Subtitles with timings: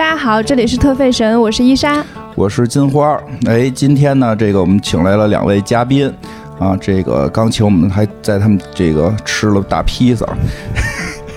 [0.00, 2.02] 大家好，这里是特费神，我是伊莎。
[2.34, 3.20] 我是金花。
[3.46, 6.10] 哎，今天呢，这个我们请来了两位嘉宾
[6.58, 10.26] 啊，这个刚请我们还在他们这个吃了大披萨，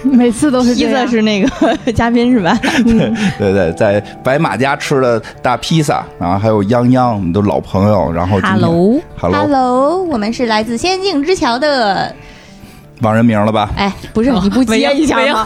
[0.01, 0.73] 每次都是。
[0.75, 2.57] 披萨是那个嘉宾是吧？
[3.37, 8.09] 对对对，在白马家吃的大披萨，然后还有泱泱，我们都老朋友。
[8.13, 12.15] 然后今天 Hello Hello，Hello，我们是来自仙境之桥的。
[13.03, 13.69] 忘人名了吧？
[13.77, 15.45] 哎，不是你不接一下吗？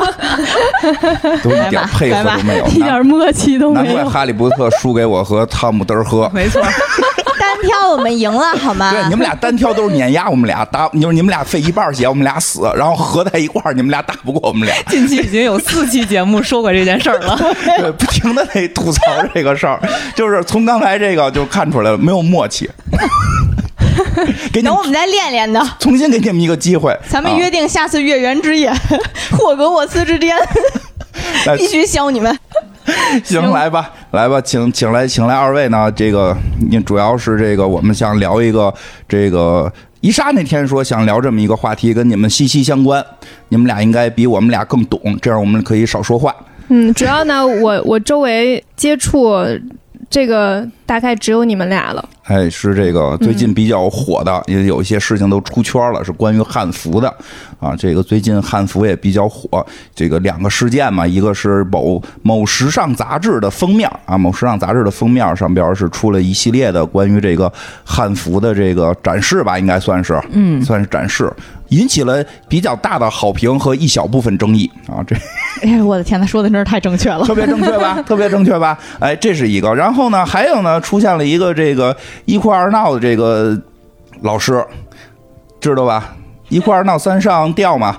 [1.44, 4.06] 都一点配合都没有，一点默契都没有难怪。
[4.06, 6.30] 哈利波特输给我和汤姆德尔赫。
[6.34, 6.62] 没错，
[7.40, 8.92] 单挑我们赢了好吗？
[8.92, 14.76] 对，你们俩单挑都是碾压我们俩，打你说 你们俩费一半血，我们俩死，然后合在一块儿，你们俩打不过我们俩。
[14.88, 17.38] 近期已经有四期节目说过这件事儿了。
[17.80, 19.02] 对，不停的得吐槽
[19.34, 19.80] 这个事儿，
[20.16, 22.70] 就是从刚才这个就看出来了，没有默契。
[24.54, 25.62] 给你等我们再练练的。
[25.80, 28.72] 重新给你们一个机会， 咱们啊约定下次月圆之夜，
[29.32, 30.36] 霍格沃茨之巅，
[31.58, 32.38] 必须削你们。
[33.24, 35.92] 行，来吧，来吧，请请来，请来二位呢。
[35.92, 36.36] 这个，
[36.70, 38.74] 你主要是这个，我们想聊一个
[39.08, 39.72] 这个。
[40.00, 43.04] 伊莎那天说想聊这么一个话题，跟你们息息相关，
[43.50, 46.34] 你们俩应该比我们俩更懂，这样我们可以少说话。
[46.70, 49.34] 嗯，主要呢，我我周围接触
[50.10, 52.10] 这个大概只有你们俩了。
[52.24, 57.08] 哎，是这个最近比较火的，也有一些事情都出圈了，是关于汉服的
[57.58, 57.74] 啊。
[57.78, 67.52] 这个最近汉服也比较火，这个两个事件嘛，一个是某某时尚杂志的封面啊，某时尚杂志的封面上边是出了一系列的关于这个
[67.86, 71.32] 汉服的这个展示吧，应该算是，嗯，算是展示，
[71.70, 75.04] 引起了比较大的好评和一小部分争议啊。
[75.06, 75.16] 这
[75.64, 77.26] 哎呀，我的天，呐说的真是太正确了。
[77.26, 78.02] 特别正确吧？
[78.06, 78.78] 特别正确吧？
[79.00, 79.74] 哎，这是一个。
[79.74, 81.96] 然后呢，还有呢，出现了一个这个
[82.26, 83.60] 一哭二闹的这个
[84.22, 84.64] 老师，
[85.60, 86.16] 知道吧？
[86.50, 87.98] 一哭二闹三上吊嘛，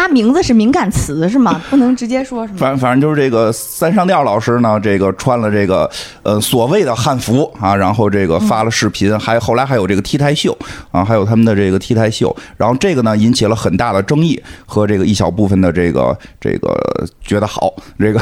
[0.00, 1.60] 他名字是敏感词是吗？
[1.70, 2.58] 不能直接说是吗？
[2.58, 5.90] 反反正就是这个三上吊老师呢，这个穿了这个
[6.22, 10.56] 呃所谓的汉服啊，然后这个发了视频，还后来还有这个 T 台秀
[10.90, 16.76] 啊，还有他们的这个 T 台秀，然后这个呢引起了很大的争议和这个一小部分的这个这个
[17.20, 18.20] 觉得好，这个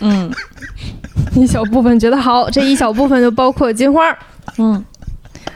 [0.00, 0.30] 嗯
[1.34, 4.16] 一小部分觉得好，这一小部分就包括金花。
[4.58, 4.84] 嗯，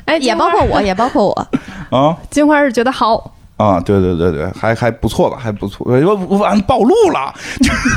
[0.04, 1.48] 哎，也包括我，也包括我。
[1.90, 2.16] 啊。
[2.30, 3.33] 金花是觉得好。
[3.56, 5.86] 啊，对对对对，还还不错吧，还不错。
[5.86, 7.32] 我我完暴露了，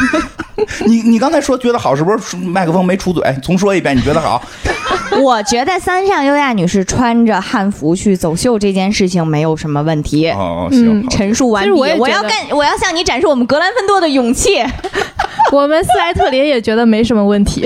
[0.85, 3.23] 你你刚才说觉得好，是不是麦克风没出嘴？
[3.41, 4.41] 重说一遍，你觉得好？
[5.19, 10.29] 我觉得三上优亚女士穿着汉服去走秀这件事情没有什么问题。
[10.29, 14.63] 哦，行，好陈述完毕，我要干，我要向你展示我们格兰芬多的勇气。
[15.51, 17.65] 我们斯莱特林也觉得没什么问题。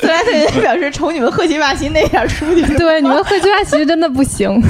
[0.00, 4.62] 斯莱特林表示瞅你们赫奇帕奇那点出息，对，你们赫奇帕奇真的不行，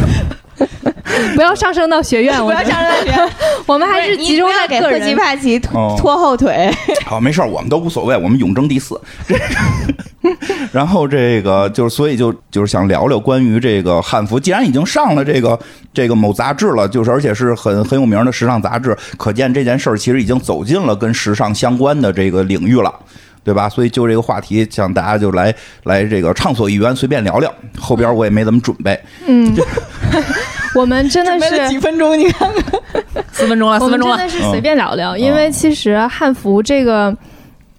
[1.35, 3.29] 不要上升到学院， 不要上升到学院，
[3.67, 5.17] 我们还是集中在给赫奇人。
[5.17, 6.71] 巴奇拖哦拖后腿。
[7.07, 9.01] 好，没事儿，我们都无所谓，我们永争第四。
[10.73, 15.59] 然后这个就是，所以就就是想聊聊关于这个汉服，既然已经上了这个
[15.93, 22.93] 这个某杂志了，就是而且是很很有名的时尚杂志，可见这件事儿其实已经走进了跟时尚相关的这个领域了。
[23.43, 23.67] 对吧？
[23.71, 25.53] 所以就这个话题，想大家就来
[25.85, 27.53] 来这个畅所欲言，随便聊聊。
[27.81, 29.57] 后边我也没怎么准备，嗯，
[30.79, 31.79] 我们真的是几。
[31.79, 33.25] 分钟，你看看。
[33.33, 34.17] 四分钟了，我们四分钟了。
[34.17, 37.17] 真的是随便聊聊，嗯因为其实汉服这个，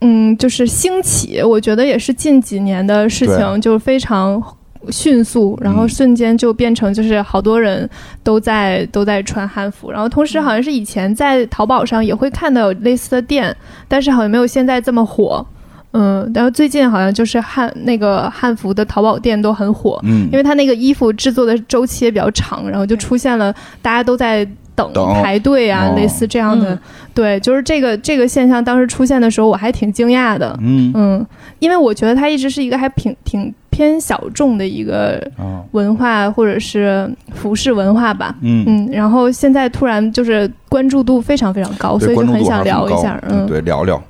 [0.02, 4.41] 嗯，就是兴起，我觉得也是近几年的事情，对就非常
[4.90, 7.88] 迅速，然后嗯瞬间就变成就是好多人
[8.24, 13.56] 都在都在穿汉服，然后同时好像是以前在淘宝上也会看到有类似的店，
[13.88, 15.46] 但是好像没有现在这么火。
[15.94, 26.74] 嗯，然后最近好像就是汉那个汉服的淘宝店都很火，嗯因为它那个衣服制作的周期也比较长，然后就出现了大家都在等等排队啊，哦类似这样的。
[26.74, 26.79] 嗯
[27.13, 30.57] 对，就是这个这个现象当时出现的时候，我还挺惊讶的。
[30.62, 31.28] 嗯嗯，
[31.59, 38.34] 因为我觉得它一直是一个还挺挺偏小众的一个啊文化或者是服饰文化吧。
[38.40, 43.22] 嗯嗯，然后现在突然就是关注度非常非常高，所以就很高聊一下。
[43.28, 44.02] 嗯，对，聊聊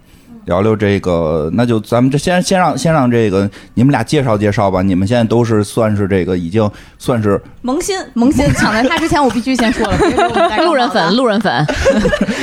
[0.45, 4.81] 聊聊这个，那就咱们这先先让先让这个你们俩介绍介绍吧。
[4.81, 9.97] 你们现在都是算是这个已经算是萌新，萌新 抢在他之前，我必须先说了，
[10.65, 11.65] 路人粉，路人粉，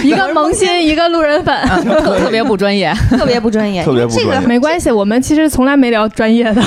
[0.03, 1.55] 一个萌新，一个路人粉。
[2.03, 2.93] 特特别不专业。
[3.11, 6.63] 特别不专业，特别不这个没关系，我们其实从来没聊专业的。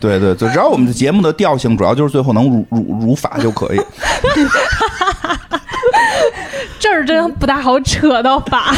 [0.00, 3.80] 对 对，对只要我们的节目的调性，主要就是最后能如如如法就可以。
[6.78, 8.74] 这儿真不大好扯到法。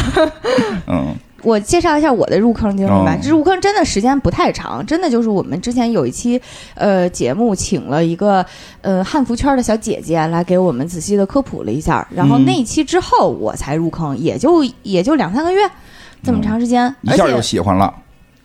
[0.87, 1.08] 嗯，
[1.43, 3.15] 我介绍一下我的入坑经历吧。
[3.15, 6.41] 哦这入坑真的时间不太长，真的就是我们之前有一期
[6.75, 8.45] 呃节目，请了一个
[8.81, 15.59] 呃汉服圈的小姐姐来给我们仔细的科普了一下，然后嗯那一期之后我才入坑，也就也就两三个月
[16.23, 17.93] 这么长时间，一下就喜欢了。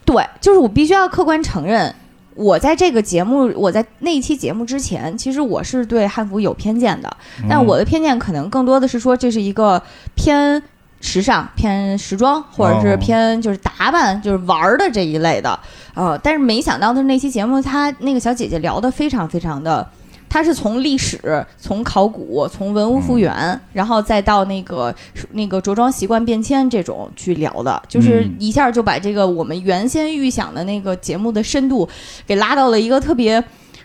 [0.04, 1.94] 对，就是我必须要客观承认。
[2.36, 7.16] 我在这个节目，我在那一期节目之前，其实我是对汉服有偏见的，
[7.48, 9.80] 但我的偏见可能更多的是说这是一个
[10.16, 10.60] 偏
[11.04, 15.56] 时尚、偏时装，或者是哦偏就是打扮、就是玩儿的这一类的。
[15.92, 19.86] 呃，但是没想到的是那期节目，她那个小姐姐聊的非常非常的。
[20.30, 24.92] 她是从历史、从考古、从文物复原，然后再到那个
[25.32, 31.86] 那个着装习惯变迁这种去聊的，就是嗯一下就把这个我们原先预想的那个节目的深度
[32.26, 33.44] 给拉到了一个特别，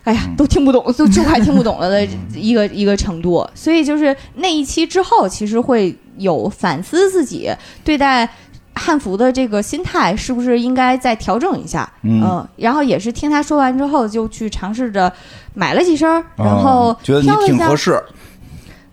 [0.10, 3.48] 哎呀，都听不懂， 都就快听不懂了的一个一个程度。
[3.54, 7.50] 所以就是那一期之后，其实会有反思自己
[7.84, 8.28] 对待。
[8.76, 11.92] 汉服的这个心态是不是应该再调整一下？
[12.04, 15.12] 嗯然后也是听他说完之后，就去尝试着
[15.54, 18.02] 买了几身儿，然啊后觉得你挺合，适，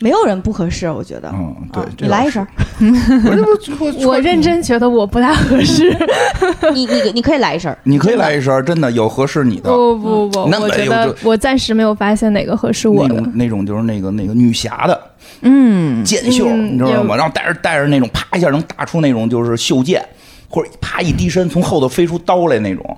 [0.01, 1.31] 没有人不合适，我觉得。
[1.35, 2.49] 嗯，对啊，你来一身儿，
[4.07, 5.97] 我 认真觉得我不大合适。
[6.75, 9.71] 你你你可以来一身儿，你可以来一声，真的有合适你的。
[9.71, 13.15] 不不不，那我觉得我暂时没有发现哪个合适我的。
[13.15, 15.01] 那种那种就是那个那个女侠的
[15.43, 17.11] 嗯，剑袖，嗯你知道吗？
[17.11, 20.05] 有然后带着带着那种啪一下能打出那种就是袖剑，
[20.49, 22.97] 或者啪一低身从后头飞出刀来那种。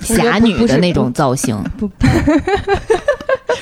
[0.00, 1.56] 侠女的那种造型，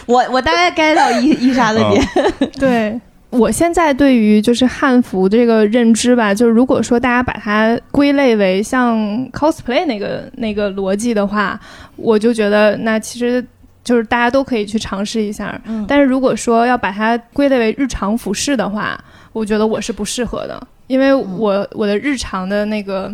[0.06, 2.04] 我我大概 get 到伊伊莎的点。
[2.58, 3.00] 对
[3.30, 8.98] 我现在对于就是汉服这个认知吧，就是如果说大家把它归类为像
[9.30, 11.58] cosplay 那个那个逻辑的话，
[11.96, 13.42] 我就觉得那其实
[13.82, 15.58] 就是大家都可以去尝试一下。
[15.64, 19.02] 嗯但是如果说要把它归类为日常服饰的话，
[19.32, 23.10] 我觉得我是不适合的，因为我我的日常的那个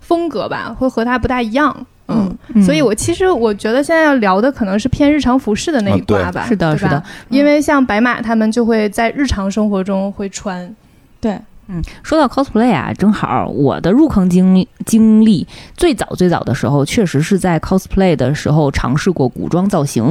[0.00, 1.74] 风格吧，会和它不大一样。
[2.08, 2.62] 嗯，嗯。
[2.62, 6.22] 所以我其实我觉得现在要聊的可能是偏日常服饰的那一啊对。
[6.22, 6.88] 挂吧，是的，对吧？
[6.88, 7.02] 是的。
[7.28, 10.74] 因为像白马他们就会在日常生活中会穿，
[11.20, 11.38] 对，
[11.68, 20.04] 嗯，说到 cosplay 啊，正好我的入坑经经历最早最早的时候，确实是在 cosplay 的时候尝试过古装造型，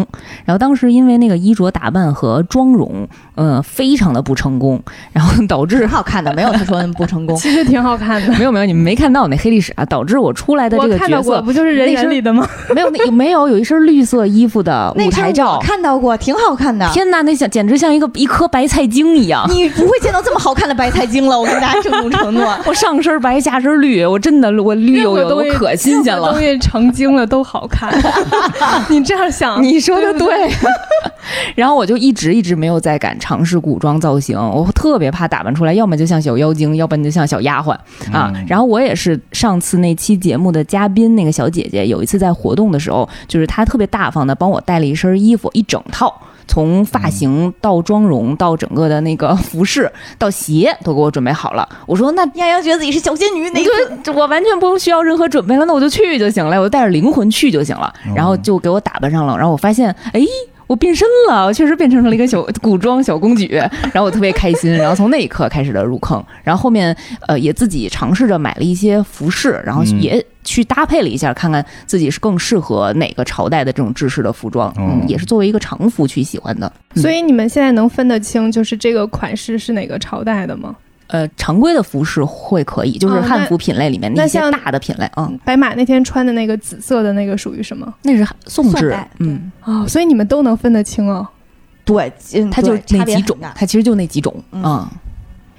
[0.45, 4.81] 然后当时因为那个衣着打扮和妆容，呃，非常的不成功，
[5.12, 7.36] 然后导致挺好看的，没有他说的不成功。
[7.38, 8.33] 其实挺好看的。
[8.39, 12.48] 没有没有你们没看到那黑历史啊，导致我出来的这个我看到过，角色不就是人眼里的吗？
[12.74, 16.89] 没有那有没有有一身绿色衣服的舞台照，看到过，挺好看的。
[16.94, 19.45] 天哪，那像简直像一个一颗白菜精一样。
[19.50, 22.57] 你不会见到这么好看的白菜精了， 我跟大家郑重承诺。
[22.65, 26.39] 我上身白下身绿，我真的我绿油油的，我可新鲜了东。
[26.39, 27.91] 西成精了都好看。
[28.89, 30.47] 你这样想， 你说的对不对。
[30.47, 30.55] 对，
[31.55, 37.71] 然后我就一直一直没有再敢尝试古装造型，我特别怕打扮出来，要么就像小妖精，要不然就像小丫鬟
[38.11, 38.31] 啊。
[38.47, 46.13] 然后我也是上次那期节目的嘉宾，那个小姐姐，有一次在活动的时候，就是她特别大方的帮我带了一身衣服，一整套。
[46.47, 51.67] 从发型到妆容到整个的那个服饰到鞋都给我准备好了。
[51.85, 57.93] 我说那丫丫觉得自己是小仙女，那个，我完全不用需要任何准备了，那我就去就行了，我就带着灵魂去就行了。
[58.15, 60.21] 然后就给我打扮上了，然后我发现，哎。
[60.71, 63.47] 我变身了，我确实变成了一个小古装小公举，
[63.91, 66.95] 然后我特别开心，然后从那一刻开始的入坑，然后后面
[67.27, 76.71] 呃也自己尝试着买了一些服饰，然后嗯也去搭配了一下，看看自己是更适合哪个朝代的这种制式的服装，嗯哦，也是作为一个常服去喜欢的。
[76.95, 80.74] 嗯所以你们现在能分得清，就是这个款式是哪个朝代的吗？
[81.12, 87.94] 呃，常规的服饰会可以，就是汉服品类里面那些大的品类，嗯，白马那天穿的那个紫色的那个属于什么？
[88.03, 89.51] 那是宋制嗯。
[89.63, 91.27] 哦，所以你们都能分得清哦。
[91.84, 94.88] 对，嗯它就那几种，它其实就那几种，嗯嗯，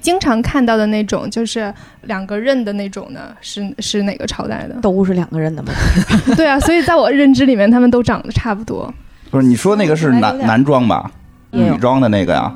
[0.01, 1.71] 经常看到的那种，就是
[2.03, 4.75] 两个刃的那种呢，是是哪个朝代的？
[4.81, 5.71] 都是两个人的嘛。
[6.35, 8.91] 对啊，所以在我认知里面，他们都长得差不多。
[9.29, 11.11] 不是你说那个是男男装吧？
[11.51, 12.51] 女装的那个呀，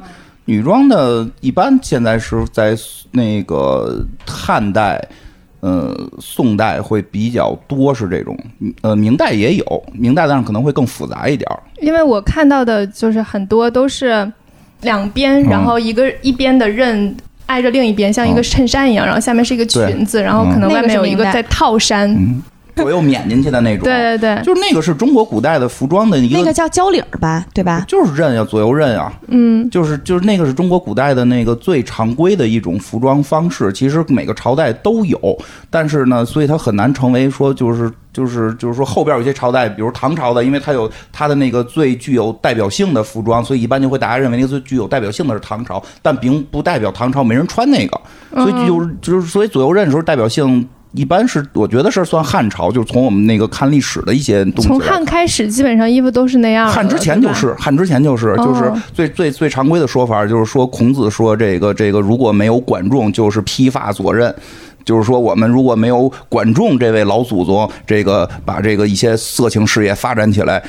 [0.48, 2.76] 女装的一般现在是在
[3.12, 5.00] 那个汉代。
[5.60, 8.38] 呃，宋代会比较多是这种，
[8.82, 11.60] 呃，明代也有，明代但是可能会更复杂一点儿。
[11.82, 14.32] 因为我看到的就是很多都是
[14.82, 17.14] 两边，嗯然后一个一边的刃
[17.48, 22.08] 挨着另一边，像一个衬衫一样，然后下面是一个裙子，然后可能外面有一个在套衫。
[22.14, 22.40] 嗯，
[22.78, 23.84] 左右撵进去的那种。
[23.84, 27.84] 对对对，就是那个是中国古代的服装的一个，那个叫交领儿吧，对吧？
[27.88, 35.20] 就是刃呀，左右刃啊，嗯，就是就是那个是中国古代的那个最常规的一种服装方式，其实每个朝代都有，
[35.70, 48.00] 但是呢，所以它很难成为说就是就是就是说后边有些朝代，比如唐朝的，因为它有它的那个最具有代表性的服装，所以一般就会大家认为那个最具有代表性的是唐朝，但并不代表唐朝没人穿那个，
[48.36, 50.68] 所以就是就是所以左右刃的时候代表性。
[50.98, 54.80] 一般是我觉得是算汉朝，就是从我们那个看历史的一些东西从。
[54.80, 56.74] 汉开始，基本上衣服都是那样的。
[56.74, 64.34] 汉之前就是，汉之前就是，就是哦最最最常规的说法，就是说孔子说这个这个如果没有管仲，就是披发左衽。
[64.88, 70.64] 就是说，我们如果没有管仲这位老祖宗，这个把这个一些色情事业发展起来，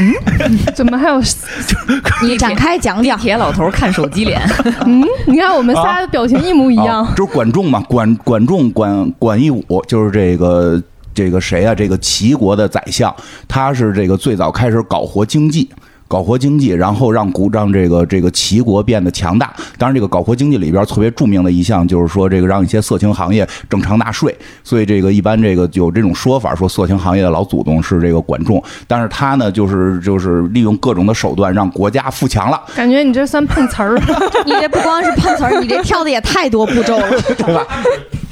[0.00, 1.22] 嗯 怎么还有？
[2.26, 3.16] 你展开讲讲。
[3.22, 4.42] 铁老头看手机脸，
[4.84, 7.04] 嗯，你看我们仨的表情一模一样。
[7.04, 10.82] 啊就是管仲嘛，管管仲管管义武，就是这个
[11.14, 11.72] 这个谁啊？
[11.72, 13.14] 这个齐国的宰相，
[13.46, 15.70] 他是这个最早开始搞活经济。
[16.12, 19.50] 搞活经济，然后让古让这个这个齐国变得强大。
[19.78, 24.36] 当然，这个搞活经济里边特别著名的一项就是说，这个让一些色情行业正常纳税。
[24.62, 28.62] 所以，这个一般这个有这种说法，说色情行业的老祖宗是这个管仲。
[28.86, 33.98] 但是他呢，就是就是利用各种的手段让国家富强了，感觉你这算碰瓷儿。
[34.44, 37.08] 你这不光是碰瓷儿，你这跳的也太多步骤了。
[37.38, 37.66] 对吧？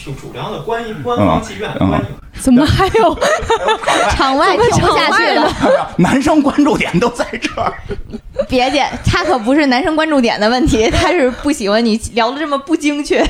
[0.02, 2.02] 挺主张的官官方妓院，嗯官
[2.40, 3.19] 怎么还有？
[4.12, 5.52] 场外跳不下去了，
[5.99, 7.71] 男生关注点都在这儿。
[8.49, 13.23] 别介，他可不是男生关注点的问题，他是不喜欢你聊的这么不精确。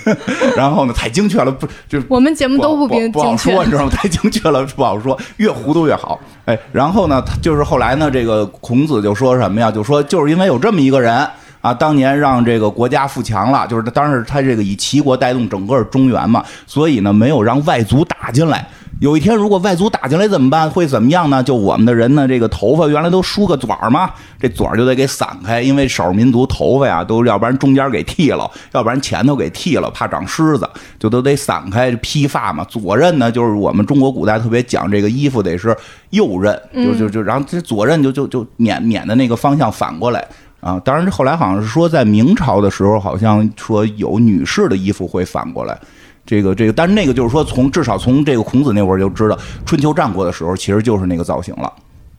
[0.56, 3.64] 然后呢，太精确了，不就我们节目都不精精确不好说，。
[3.64, 3.90] 你知道吗？
[3.94, 6.18] 太精确了不好说，越糊涂越好。
[6.46, 9.70] 哎，然后呢，他就是后来呢，这个孔子就说什么呀？
[9.70, 11.28] 就说就是因为有这么一个人
[11.64, 18.68] 啊，当年让这个国家富强了，就是当时他这个以齐国带动整个中原嘛，所以呢，没有让外族打进来。
[19.00, 20.68] 有一天，如果外族打进来怎么办？
[20.68, 21.42] 会怎么样呢？
[21.42, 30.68] 就我们的人呢，这个头发原来都梳个卷儿嘛，这卷儿就得给散开，因为少数民族头发呀，都要不然中间给剃了，要不然前头给剃了，怕长虱子，
[30.98, 32.62] 就都得散开披发嘛。
[32.68, 35.74] 左衽呢，就是我们中国古代特别讲这个衣服得是
[36.10, 40.22] 右衽，就就就，然后这左衽就就就撵撵的那个方向反过来。
[40.64, 45.78] 啊，当然后来好像是说，在明朝的时候，好像说有女士的衣服会反过来，
[46.24, 51.70] 这个这个，但是那个就是说从，至少从这个孔子那会儿就知道，春秋战国的时候其实就是那个造型了。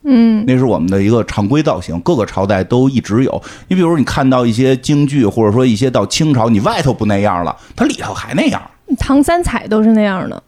[0.03, 3.41] 嗯，那是我们的一个常规造型，各个朝代都一直有。
[3.67, 8.61] 你比如你看到一些京剧，或者说一些到清朝，你外头不那样了，它里头还那样。
[8.99, 10.43] 唐三彩都是那样的。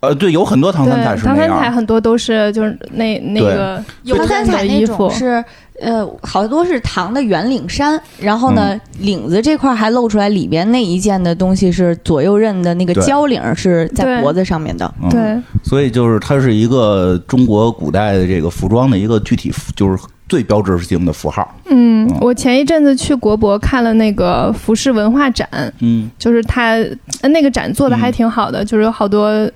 [0.00, 1.50] 呃，对，有很多唐三彩，唐是那样。
[1.50, 5.10] 三彩很多都是就是那那个唐三彩那种的衣服。
[5.10, 5.44] 是，
[5.82, 14.94] 呃，好多是唐的圆领衫，然后呢，领子这块还露出来，里边那一件的东西是左右刃的那个交领是在脖子上面的。
[15.02, 21.52] 嗯对，所以就是它是一个中国古代的这个服装的一个具体，就是最标志性的符号。
[21.66, 25.48] 嗯嗯，我前一阵子去国博看了那个服饰文化展，
[25.80, 26.74] 嗯就是它
[27.20, 29.50] 呃那个展做的还挺好的，就是有好多。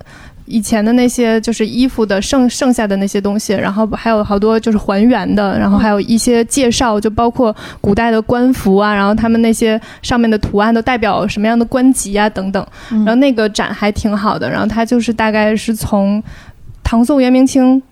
[0.46, 12.66] 以前的那些就是衣服的剩剩下的那些东西，然后还有好多就是还原的，然后还有一些介绍，就包括古代的官服啊，然后他们那些上面的图案都代表什么样的官级啊等等。
[12.90, 16.22] 嗯然后那个展还挺好的，然后它就是大概是从
[16.82, 17.82] 唐宋元明清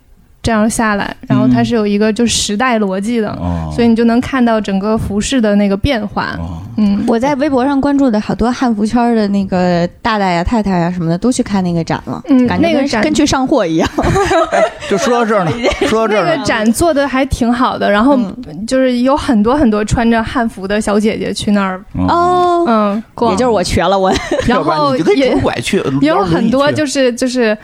[0.44, 6.36] 这样下来，然后它是有一个就是时代逻辑的，哦，所以你就能看到整个服饰的那个变化。
[6.38, 6.60] 哦。
[6.76, 13.88] 嗯，我在微博上关注的好多汉服圈的那个大大呀、太太呀什么的，都去看那个展了，嗯感觉跟那个展跟去上货一样。
[14.90, 15.52] 就说到这儿呢，
[15.88, 18.66] 说到这儿那，个展做的还挺好的，然后嗯。
[18.66, 24.12] 就是有很多很多穿着汉服的小姐姐去那儿，嗯哦，嗯，逛，也就是我瘸了我。
[24.46, 27.58] 然后 你就可以也拄拐去，也有很多就就是就是嗯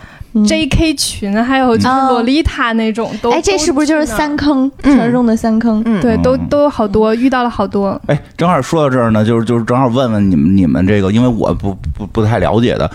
[0.45, 0.93] J.K.
[0.95, 4.05] 裙，还有就是哦洛丽塔那种，都哎，这是不是就是？
[4.05, 5.81] 三坑嗯传说中的三坑？
[5.85, 7.99] 嗯，对，都嗯都有好多，遇到了好多。
[8.07, 12.89] 哎，正好说到这儿呢，就是就是正好问问你们你们这个，因为我不不不太了解的。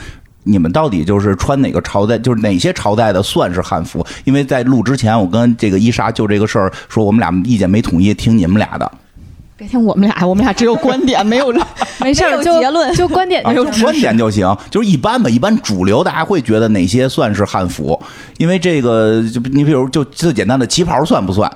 [0.49, 4.07] 你们到底就是穿哪个朝代，就是哪些朝代的算是汉服？
[4.25, 8.90] 因为在录之前，我跟这个伊莎就这个事儿说，我们俩意见没统一，听你们俩的。
[9.59, 11.51] 别听我们俩，我们俩只有观点，没有
[11.99, 17.99] 没事儿，就结论就观点啊，就就观点就行，就是一般吧，一般主流大家会觉得哪些算是汉服，
[18.37, 21.51] 因为这个就你比如就最简单的旗袍算不算？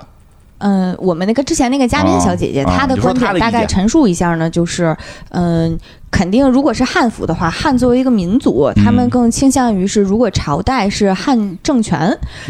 [0.60, 4.96] 嗯，我们那个之前那个嘉宾小姐姐，啊她的观点大概陈述一下呢，就是，
[5.30, 5.78] 嗯，
[6.10, 11.98] 肯定如果是汉服的话，汉作为一个民族，他们嗯更倾向于是，如果朝代是汉政权，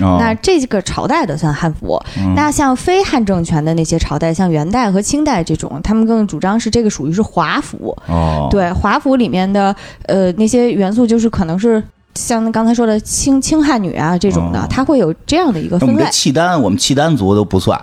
[0.03, 2.01] 哦那这个朝代的算汉服。
[2.19, 7.97] 嗯那像非汉政权的那些朝代，像元代和清代这种，他们更主张是这个属于是华服。
[8.09, 9.75] 哦，对，华服里面的
[10.07, 11.83] 呃那些元素，就是可能是。
[12.21, 16.11] 像刚才说的清清汉女啊这种的，哦它会有这样的一个分类那我们这。
[16.13, 17.81] 契丹，我们契丹族都不算。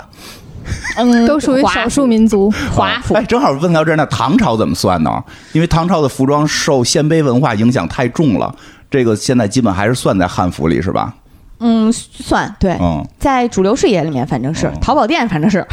[0.98, 2.52] 嗯， 都属于少数民族。
[2.72, 5.24] 华服哎，正好问到这儿，那唐朝怎么算呢？
[5.54, 8.54] 因为唐朝的服装受鲜卑文化影响太重了，
[8.92, 11.14] 这个现在基本还是算在汉服里，是吧？
[11.60, 15.66] 嗯，算对，嗯，在主流视野里面，反正是哦淘宝店，反正是。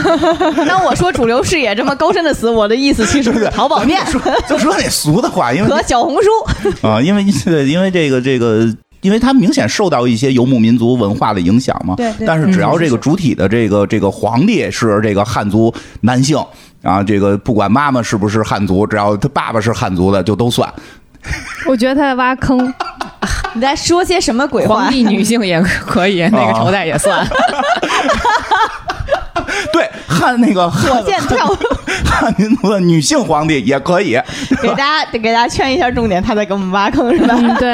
[0.68, 6.86] 当我说主流视野这么高深的词，我的意思其实是淘宝店说就说那俗的话，因为和小红书。
[6.86, 8.68] 啊，因为对，因为这个这个，
[9.00, 11.94] 因为它明显受到一些游牧民族文化的影响嘛。
[11.96, 15.72] 对对但是只要这个主体的这个这个皇帝是这个汉族
[16.02, 16.36] 男性
[16.82, 20.70] 啊，这个不管妈妈是不是汉族，只要他爸爸是汉族的，就都算。
[21.68, 22.74] 我觉得他在挖坑。
[23.54, 24.90] 你在说些什么鬼话皇？
[24.90, 27.26] 帝女性也可以，那个朝代也算。
[29.72, 31.46] 对，汉那个火汉箭跳，
[32.04, 34.18] 汉民族的女性皇帝也可以，
[34.60, 37.34] 给大家 给大家圈一下重点，他在给我们挖坑是吧？
[37.38, 37.70] 嗯，对，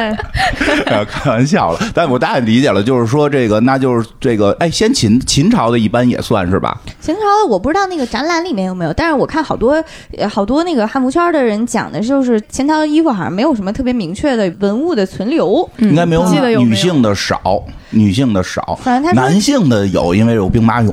[0.86, 1.80] 呃 开玩笑了。
[1.94, 6.78] 但我大概理解了，就是说这个，那就是这个，哎，先秦秦朝的一般也算是吧？
[7.00, 9.82] 秦朝我不知道那个展览里面有没有，但是我看好多
[10.16, 17.40] 呃好多那个汉服圈的人讲的就是秦朝的衣服好像没有什么特别明确的文物的存留，应该没有记得有没有女性的少，
[17.90, 20.92] 女性的少，反正他男性的有，因为有兵马俑。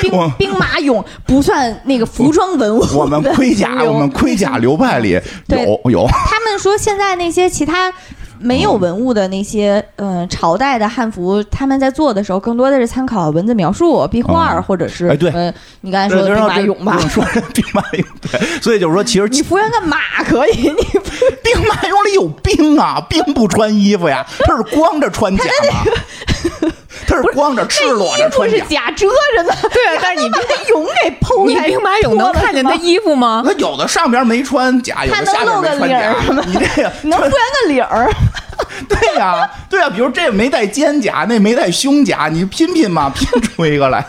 [0.00, 2.84] 兵我兵马俑不算那个服装文物。
[2.96, 7.92] 我们盔甲，我们盔甲流派里有有，他们说现在那些其他
[8.38, 17.22] 没有文物的那些嗯、呃朝代的汉服，他们在做的时候更多的是参考文字描述、壁画，嗯或者是哎对呃你刚才说的兵马俑吧说
[17.54, 20.82] 兵马俑，对，所以就是说，其实你服原个马可以，你
[21.44, 26.72] 兵马俑里有兵啊，兵不穿衣服呀，他是光着穿甲 吗？
[27.06, 28.60] 他是光着赤裸着衣服是。
[28.68, 29.06] 假遮
[29.36, 33.42] 着的，对啊，但是你把那俑给剖开，你兵马俑能看见他衣服吗？
[33.44, 36.14] 那有的上边没穿甲，有的下边没穿甲。
[36.46, 38.10] 你这个 能复原个领儿，
[38.88, 44.04] 对呀、对呀、比如这没带肩甲，那没带胸甲，你拼拼嘛，拼出一个来。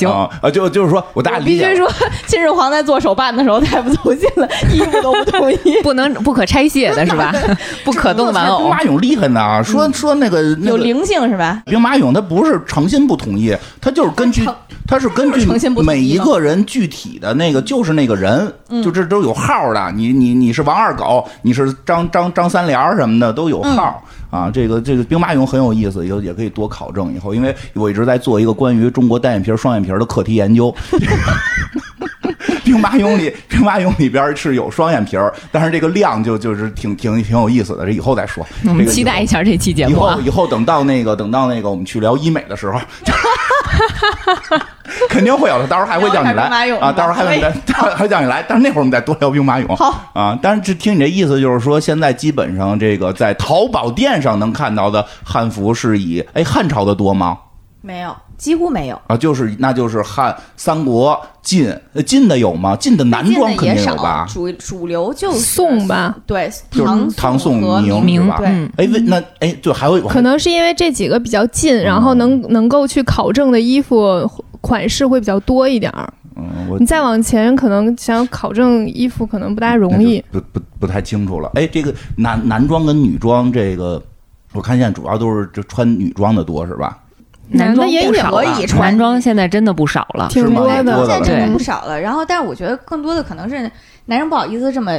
[0.00, 1.68] 行啊，啊就就是说我大家理解了。
[1.70, 1.90] 必须说，
[2.26, 5.80] 秦始皇在做手办的时候太不走心了，衣服都不同意。
[5.82, 7.34] 不能不可拆卸的是吧？
[7.84, 8.82] 不可动玩兵马。
[8.82, 11.62] 俑厉害呢，说说那个那个有灵性是吧？
[11.66, 14.54] 兵马俑，它不是诚心不同意，它就是根据诚，
[14.86, 15.46] 它是根据
[15.82, 19.92] 每一个人具体的那个就是那个人，嗯就这都有号的。
[19.94, 24.02] 你你你是王二狗，你是张张张三连儿什么的都有号。
[24.04, 27.12] 嗯啊，这个这个兵马俑很有意思，以后也可以多考证。
[27.14, 30.74] 以后，因为我一直在做一个关于中国单眼皮、双眼皮的课题研究。
[32.70, 38.46] 兵马俑里，兵马俑里边是有双眼皮儿，但是这个量就就是挺挺挺有意思的，这以后再说。
[38.88, 40.18] 期待以后一下这期节以后目啊！
[40.24, 42.78] 以后等到那个等到那个我们去聊医美的时候，
[45.08, 45.66] 肯定会有的。
[45.66, 48.44] 到时候还会叫你来兵马俑啊到时候还会再还会叫你来。
[48.48, 49.74] 但是那会儿我们再多聊兵马俑。
[49.74, 57.36] 好啊，但是这听你这意思就是说，现在基本上这个在淘宝店上能看到的汉服是以哎汉朝的多吗？
[57.82, 58.98] 没有，几乎没有。
[59.06, 62.74] 啊，就是那就是汉、三国、晋，呃晋的有吗？
[62.74, 64.26] 晋的男装肯定有吧，？
[64.26, 68.40] 主主流就是宋吧，对，就是唐唐宋和明明是吧？
[68.78, 74.26] 哎，为那哎，就，还有可能是因为这几个比较近，然后能能够去考证的衣服
[74.62, 76.10] 款式会比较多一点儿。
[76.36, 80.24] 嗯，你再往前，可能想考证衣服可能不大容易。
[80.32, 81.50] 不不不太清楚了。
[81.56, 84.02] 哎，这个男男装跟女装，这个
[84.54, 86.98] 我看现在主要都是这穿女装的多是吧？
[87.52, 90.28] 男的装也有不少了可以穿男装现在真的不少了。
[90.30, 92.00] 挺多的现在真的对不少了。
[92.00, 93.70] 然后，但是我觉得更多的可能是
[94.06, 94.92] 男生不好意思这么，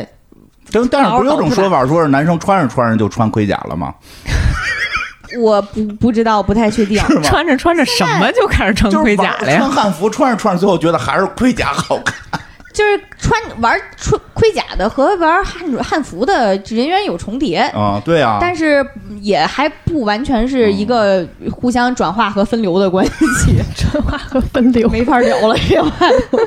[0.72, 3.94] 但但是不是有种说法，说是男生穿着穿着就穿盔甲了吗？
[5.40, 7.02] 我不不知道，不太确定。
[7.24, 9.72] 穿着穿着什么就开始穿盔甲了呀穿？
[9.72, 12.40] 汉服穿着穿着，最后觉得还是盔甲好看。
[12.74, 18.86] 就是穿玩穿盔甲的和玩汉汉服的人员有重叠，啊，对啊，但是
[19.20, 24.90] 也还不完全是一个互相转化和分流的关系，转化和分流。
[24.90, 26.38] 没法聊了，这话都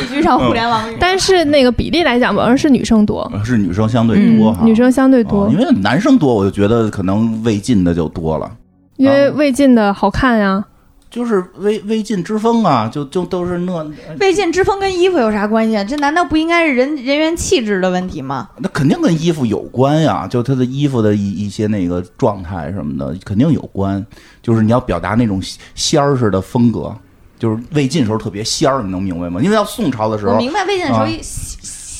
[0.00, 0.96] 必须上互联网语。
[1.00, 8.50] 但是那个比例来讲，好像是女生多，是女生相对多哈，女生相对多啊因，为男生多，我就觉得可能魏晋的就多了。
[8.96, 10.64] 因为魏晋的好看呀。
[11.12, 13.86] 就是魏魏晋之风啊，就就都是那
[14.18, 15.84] 魏晋之风跟衣服有啥关系啊？
[15.84, 18.48] 这难道不应该是人人员气质的问题吗？
[18.56, 24.04] 那肯定跟衣服有关呀，就他的衣服的一一些那个状态什么的，肯定有关。
[24.40, 25.38] 就是你要表达那种
[25.74, 26.96] 仙儿似的风格，
[27.38, 29.38] 就是魏晋时候特别仙儿，你能明白吗？
[29.42, 31.08] 因为到宋朝的时候，我明白魏晋的时候啊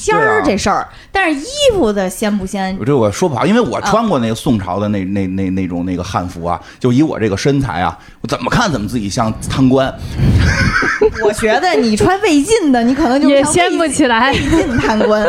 [0.02, 2.76] 仙儿这事儿，但是衣服的仙不仙？
[2.80, 9.92] 我这我说不好，因为我穿过那个宋朝的那那那那种那个汉服啊，就以我这个身材啊，我怎么看怎么自己像贪官。
[11.24, 15.24] 我觉得你穿魏晋的，你可能就像也掀不起来魏晋贪官。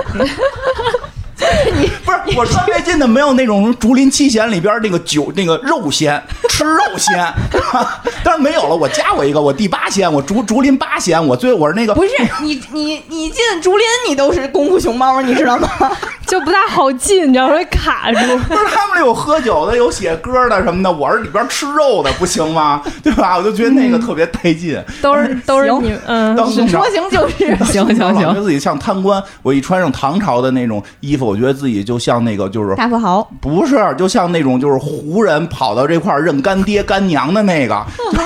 [2.06, 7.34] 不是我穿魏晋的，没有那种竹林七贤里边那个酒那个肉仙吃肉仙，
[8.24, 8.76] 但是没有了。
[8.76, 12.10] 我加我一个，我第八仙，我竹竹林八仙，我最我是那个不是
[12.42, 15.70] 你你你进竹林，你都是功夫熊猫，你知道吗？
[16.26, 18.38] 就不大好进，你知道会卡住。
[18.38, 22.82] 不是他们有喝酒的，有写歌的什么的，我是里边吃肉的，不行吗？
[23.04, 23.38] 对吧？
[23.38, 24.82] 我就觉得那个特别带劲。
[25.02, 26.48] 都是都是你嗯，说
[26.90, 27.56] 行就是。
[27.66, 29.22] 行行我老觉，得自己像贪官。
[29.42, 37.76] 我一穿上唐朝的那种衣服，我觉得自己就像那个就是大富豪，不是，就像那种就是胡人跑到这块儿认干爹干娘的那个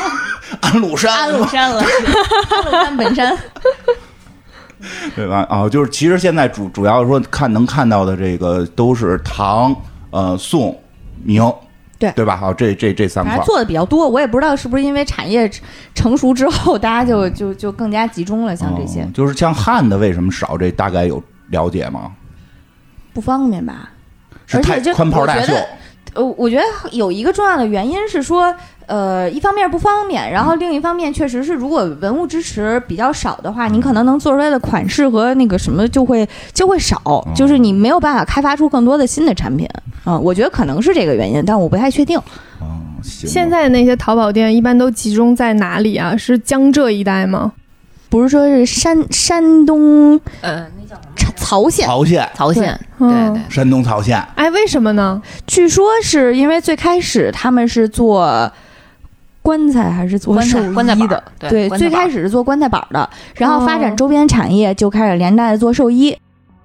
[0.60, 3.38] 安禄山，安禄山了，安禄山本山。
[5.16, 5.48] 对吧？
[5.50, 9.74] 啊，就是其实现在主主要说看能看到的这个都是唐、
[10.12, 10.78] 呃宋、
[11.24, 11.42] 明，
[11.98, 12.36] 对对吧？
[12.36, 15.50] 好，这这这三块做的比较多，我也不知道是不是因为产业
[15.96, 20.58] 成熟之后，大家就就就更加集中了，像这些嗯就是像汉的为什么少？
[20.58, 22.12] 这大概有了解吗？
[23.18, 23.90] 不方便吧？
[24.54, 25.68] 而且就宽袍大袖我觉得
[26.14, 28.54] 呃，我觉得有一个重要的原因是说，
[28.86, 39.68] 呃，一方面不方便，然后另一方面确实是，如果文物支持比较少的话，你可能能做出来的款式和那个什么就会就会少，就是你没有办法开发出更多的新的产品。
[40.06, 42.16] 嗯，我觉得可能是这个原因，但我不太确定。
[42.60, 46.16] 哦，现在的那些淘宝店一般都集中在哪里啊？
[46.16, 47.52] 是江浙一带吗？
[48.10, 51.14] 不是说是山山东呃，那叫什么？
[51.38, 55.22] 曹县，曹县，曹县，对山东曹县，哎，为什么呢？
[55.46, 58.52] 据说是因为最开始他们是做
[59.42, 61.24] 棺材还是做棺材寿衣的棺材板？
[61.40, 66.18] 对对，棺材最开始是做棺材板儿的，然后发展哦周边产业，就开始连带做寿衣。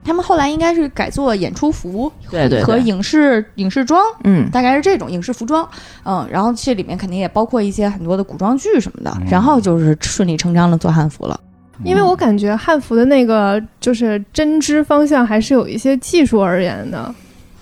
[0.04, 5.64] 他们后来应该是改做演出服和对对对，影视影视装，嗯，大概是这种影视服装。
[6.02, 11.38] 嗯，然后这里面肯定也包括一些很多的古装剧什么的嗯，然后就是顺理成章的做汉服了。
[11.84, 17.14] 因为我感觉汉服的那个就是针织方向还是有一些技术而言的。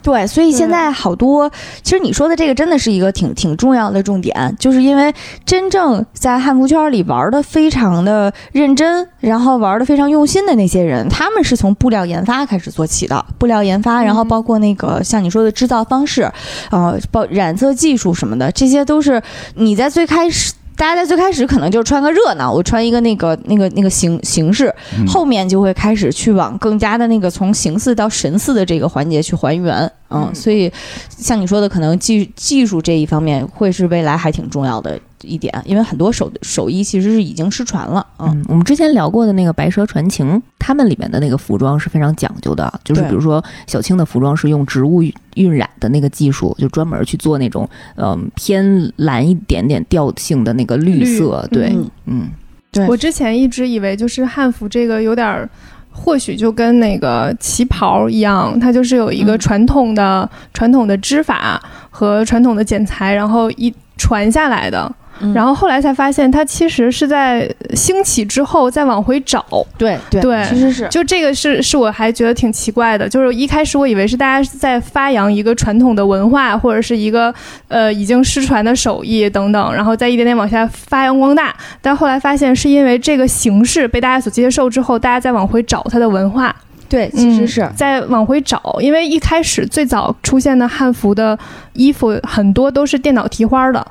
[0.02, 1.50] 对，所以现在好多，
[1.83, 5.12] 其实你说的这个真的是一个挺挺重要的重点，就是因为
[5.44, 16.33] 真正在汉服圈里玩的非常的认真，然后玩的非常用心的那些人，他们是从布料研发开始做起的，布料研发，然后包括那个像你说的制造方式，
[16.70, 19.22] 呃，包染色技术什么的，这些都是
[19.56, 20.54] 你在最开始。
[20.80, 25.06] 大家在最开始可能就是穿个热闹，我穿一个那个那个那个形形式，嗯。
[25.06, 29.76] 后面就会开始去往更加的那个从形似到神似的这个环节去还原，
[30.08, 30.34] 嗯，嗯。
[30.34, 30.72] 所以
[31.10, 45.02] 像你说的，可能技技术这一方面会是未来还挺重要的一点，因为很多手手艺其实是已经失传了，嗯，嗯，我们之前聊过的那个《白蛇传情》，他们里面的那个服装是非常讲究的，就是比如说小青的服装是用植物
[45.35, 51.90] 晕染的那个技术，就专门去做那种嗯、偏蓝一点点调性的那个绿色，绿对，嗯。
[52.06, 52.28] 嗯。
[52.72, 52.87] 对。
[52.87, 55.48] 我之前一直以为就是汉服这个有点儿。
[55.92, 59.38] 或许就跟那个旗袍一样，它就是有一个嗯。
[59.40, 64.90] 传统的、传统的织法和传统的剪裁，然后一传下来的。
[65.20, 69.44] 嗯然后后来才发现，它其实是在兴起之后再往回找。
[69.78, 77.33] 对对对其实是就这个是是我还觉得挺奇怪的，就是一开始我以为是大家在发扬一个传统的文化，或者是一个
[77.68, 81.54] 呃已经失传的手艺等等，然后再一点点往下发扬光大。
[81.80, 86.54] 但后来发现是因为这个形式被大家所接受之后，大家再往回找它的文化，
[86.88, 91.38] 对，其实是、嗯再往回找，因为一开始最早出现的汉服的
[91.74, 93.87] 衣服很多都是电脑提花的。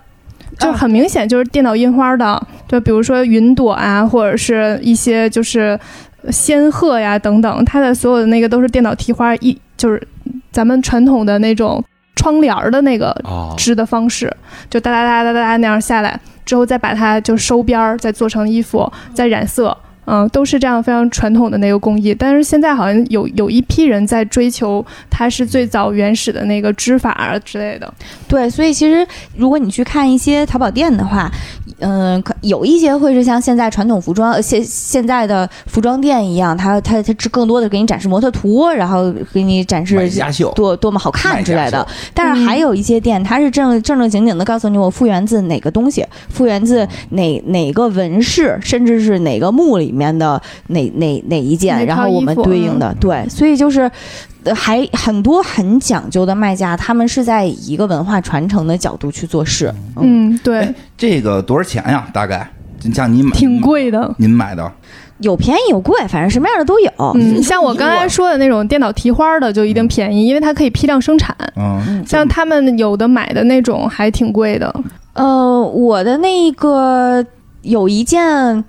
[0.59, 5.79] 就很明显就是电脑印花的，就比如说云朵啊，或者是一些就是
[6.29, 10.01] 仙鹤呀等等，它的所有的那个都是电脑提花，一就是
[10.51, 11.83] 咱们传统的那种
[12.15, 14.31] 窗帘儿的那个哦，织的方式，
[14.69, 19.67] 就哒哒哒哒哒那样下来之后，再把它就收边儿，再做成衣服，再染色。
[19.69, 19.88] 嗯，
[20.29, 27.93] 都是这样非常传统的那个工艺，但是现在好像有有一批人在追求它是最早原始的那个织法啊之类的。
[28.27, 31.31] 对，所以其实如果你去看一些淘宝店的话，
[31.79, 41.85] 嗯、可有一些会是像现在传统服装、呃现现在的服装店一样，它它它只更多的给你展示模特图，然后给你展示家秀，多多么好看之类的。
[42.13, 53.89] 但嗯是还有一些店，它是正正正经经的告诉你我复原自哪个东西，复原自哪哪个纹饰，甚至是哪个墓里面的哪哪哪一件，然后我们对应的对，所以就是。
[54.45, 59.71] 呃还很多很讲究的卖家，他们是在一个文化传承的角度去做事。
[59.97, 62.07] 嗯，对哎，这个多少钱呀？
[62.13, 62.49] 大概？
[62.79, 64.15] 就像你买，挺贵的。
[64.17, 64.71] 您买的
[65.19, 66.89] 有便宜有贵，反正什么样的都有。
[67.15, 71.35] 嗯，像我刚才说的那种电脑提花的就一定便宜，因为它可以批量生产。
[71.57, 74.73] 嗯，嗯，像他们有的买的那种还挺贵的，
[75.13, 77.23] 呃，我的那个
[77.63, 78.63] 有一件，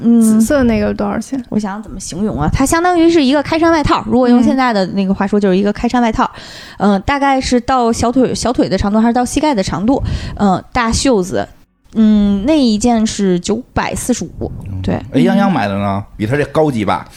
[0.00, 1.42] 嗯，紫色那个多少钱？
[1.48, 2.48] 我想想怎么形容啊？
[2.52, 6.30] 它相当于是一个开衫外套，如果用嗯现在的那个话说，就是一个开衫外套。
[6.78, 10.02] 嗯、大概是到小腿小腿的长度，还是到膝盖的长度？
[10.36, 11.48] 嗯、大袖子。
[11.94, 14.52] 嗯，那一件是九百四十五。
[14.82, 17.08] 对，哎，杨洋买的呢，比他这高级吧？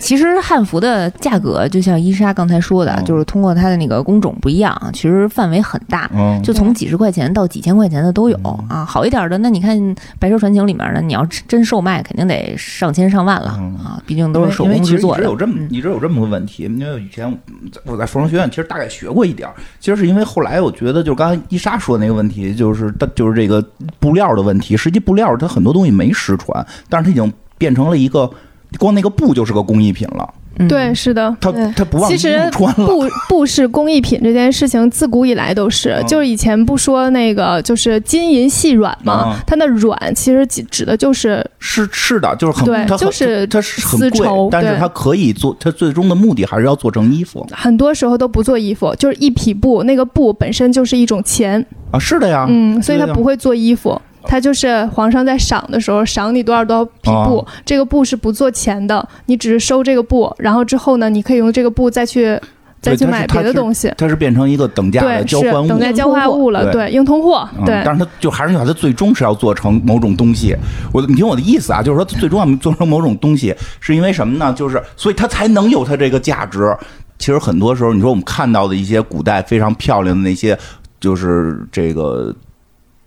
[0.00, 6.08] 其实汉服的价格，就像伊莎刚才说的，嗯就是通过它的那个工种不一样，其实范围很大。
[6.14, 8.36] 嗯，就从几十块钱到几千块钱的都有
[8.68, 9.76] 啊，好一点的，那你看
[10.18, 15.20] 《白蛇传情》里面的，你要真售卖，肯定得上千上万了嗯啊，毕竟都是手工制作的。
[15.20, 17.36] 一直有这么嗯一直有这么个问题，因为以前
[17.84, 23.64] 我在服装学院其实大概学过一点儿，其实是因为后来我觉得就是刚才伊莎说的那个问题，就是它就是这个
[23.98, 28.30] 布料的问题，实际布料它很多东西没失传，但是它已经变成了一个。
[28.78, 30.28] 光那个布就是个工艺品了，
[30.58, 30.68] 嗯。
[30.68, 31.34] 对，是的。
[31.40, 31.72] 它对。
[31.76, 32.86] 它不往衣其实服穿了。
[32.86, 35.90] 布布是工艺品这件事情，自古以来都是。
[35.90, 36.06] 嗯。
[36.06, 39.42] 就是以前不说那个就是金银细软嘛，嗯。
[39.46, 47.46] 它那软其实指指的就是是是的，就是很对它很就是它是很贵丝绸，但是它可以做，它最终的目的还是要做成衣服。
[47.52, 54.00] 很多时候都不做衣服，就是一匹布，那个布本身就是一种钱，啊，是的呀，嗯，所以它不会做衣服。
[54.24, 62.38] 它就是皇上在赏的时候赏你多少多少匹布，哦这个布是不做钱的，你只是收这个布，然后之后呢，你可以用这个布再去
[62.80, 63.92] 再去买别的东西。
[63.96, 70.56] 它是变成一个等价的交换物，等价交换物了，对对，硬通货，嗯对，但是它就还是它最终是要做成某种东西。
[70.92, 74.52] 我你听我的意思啊，就是说最终要做成某种东西，是因为什么呢？
[74.52, 76.76] 就是所以它才能有它这个价值。
[77.18, 80.58] 其实很多时候，你说我们看到的一些古代非常漂亮的那些，
[80.98, 82.34] 就是这个。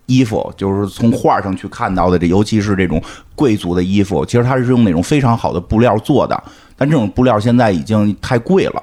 [0.06, 3.02] 衣服就是从画上去看到的，这尤其是这种
[3.34, 6.42] 贵族的衣服，其实它是用那种非常好的布料做的，
[6.76, 8.82] 但这种布料现在已经太贵了。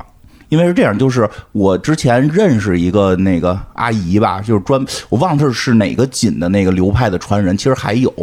[0.50, 8.14] 因为是这样，就是我之前认识一个那个阿姨吧，就是专我忘了是哪个锦的那个流派的传人，其实还有，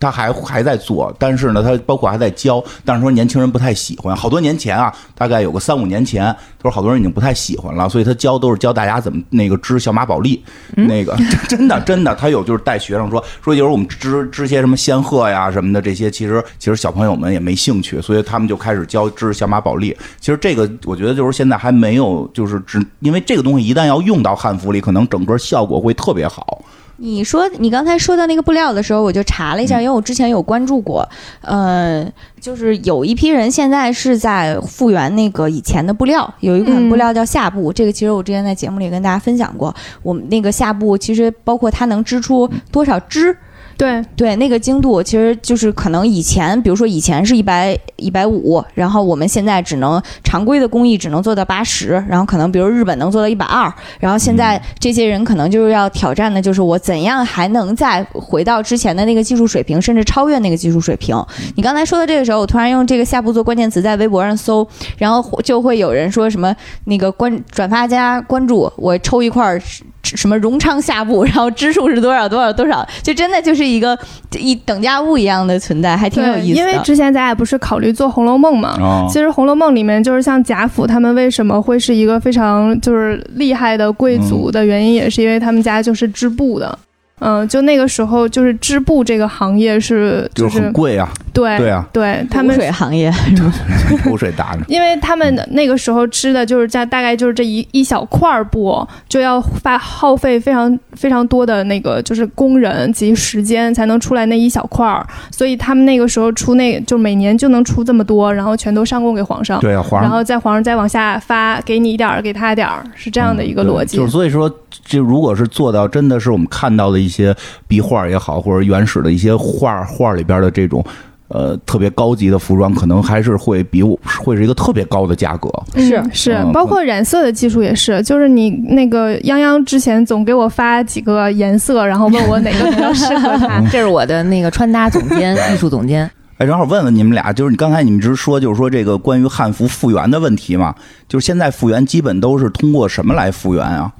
[0.00, 4.14] 她还还在做，但是呢，他包括还在教，但是说年轻人不太喜欢。
[4.16, 6.24] 好多年前啊，大概有个三五年前，
[6.62, 10.42] 他说好多人已经不太喜欢了，所以他教都是教大家怎么那个织小马宝莉，
[10.74, 11.16] 那个
[11.48, 19.96] 真的真的，他有就是带学生说说有时候我们织织些什么仙鹤呀什么的这些，其实其实小朋友们也没兴趣，所以他们就开始教织小马宝莉。
[20.20, 26.62] 其实这个我觉得就是现在还没有，就是只因为这个东西一旦要用到汉服里，可能整个效果会特别好。
[27.00, 31.08] 你说你刚才说到那个布料的时候，我就查了一下，因为我之前有关注过，
[31.42, 32.04] 呃，
[32.40, 43.36] 就是有一批人现在是在复原那个以前的布料，有一款布料叫夏布，这个其实我之前在节目里跟大家分享过，我们那个夏布其实包括它能织出多少织。
[43.78, 61.16] 对，对，那个精度其实就是可能以前，比如说以前是一百一百五，然后我们现在只能常规的工艺只能做到八十，然后可能比如日本能做到一百二，然后现在这些人可能就是要挑战的就是我怎样还能再回到之前的那个技术水平，甚至超越那个技术水平。
[61.54, 66.52] 你刚才说的这个时候，我突然用这个下部做关键词在微博上搜，然后就会有人说什么
[66.86, 69.62] 那个关转发加关注，我抽一块儿
[70.02, 73.98] 什么荣昌下部，然后支数是多少多少多少，就真的就是一个
[74.38, 76.54] 一等价物一样的存在，还挺有，意思的。
[76.54, 86.78] 因为之前咱俩不是考虑做《红楼梦》嘛，哦其实《红楼梦》里面就是像贾府他们为什么会是一个非常就是厉害的贵族的原因，也是因为他们家就是织布的。
[87.20, 93.12] 嗯，就那个时候就是织布这个行业是就是是很贵啊，对对啊，对他们流水行业，
[94.04, 94.60] 口水打着。
[94.68, 113.96] 因为他们那个时候织的就是在大概就是这一一小块儿布，就要发耗费非常非常多的那个就是工人及时间才能出来那一小块儿，所以他们那个时候出那就每年就能出这么多，然后全都上供给皇上，对啊，皇上然后在皇上再往下发，给你一点儿，给他点儿，是这样的一个逻辑。
[113.96, 114.48] 嗯就是所以说，
[114.84, 117.34] 这如果是做到真的是我们看到的一些
[117.66, 120.84] 壁画也好，或者原始的一些画画里边的这种。
[121.30, 125.50] 呃，特别高级的服装，可能还是会比我会是一个特别高的价格。
[125.76, 133.60] 是嗯是嗯，包括染色的技术也是，就是你那个泱泱之前总给我发几个颜色，然后问我哪个比较适合他。
[133.70, 136.10] 这是我的那个穿搭总监、艺术总监。
[136.38, 140.74] 哎，正好问问你们俩，就是你刚才你们直说，就是说这个关于汉服复原的问题嘛，
[141.06, 143.92] 就是现在复原基本都是通过什么来复原啊？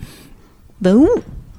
[0.81, 1.07] 文物，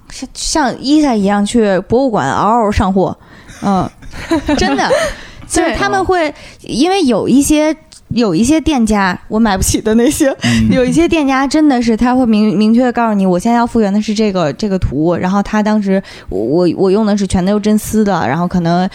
[0.10, 3.18] 像像伊莎一样去博物馆嗷嗷上货，
[3.62, 3.90] 嗯，
[4.58, 4.90] 真的，
[5.48, 7.76] 就是他们会，因为有一些
[8.10, 18.90] 有一些店家我买不起的那些，嗯有一些店家真的是他会明明确的告诉你，我现在要复原的是这个这个图，然后他当时我我我用的是全都是真丝的，然后可能。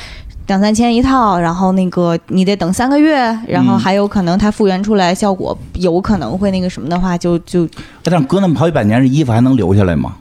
[0.47, 7.69] 两三千一套，然后那个你得等三个月，然后嗯还有可能它复原出来效果有可能会那个什么的话，就就哎
[8.05, 10.17] 但是搁那么好几百年，这衣服还能留下来吗？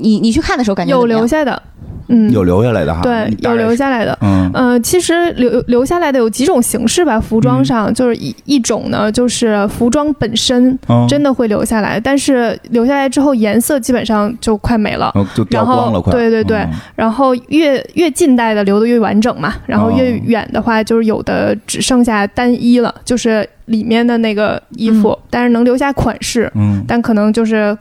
[0.00, 1.60] 你你去看的时候感觉有留下的，
[2.08, 4.16] 嗯，有留下来的哈，对有，留下来的。
[4.22, 4.50] 嗯。
[4.54, 15.12] 呃，其实留留下来的有几种形式吧，服装上、就是一一种呢，就是服装本身嗯，真的会留下来，但是留下来之后颜色基本上就快没了。
[15.14, 20.20] 哦就掉然后光了，快，对对对嗯然后越越近代的留的越完整嘛，然后越哦。
[20.24, 27.76] 远的话，就是有的只剩下单一了，就是里面的那个衣服，但是能留下款式，嗯，但可能就是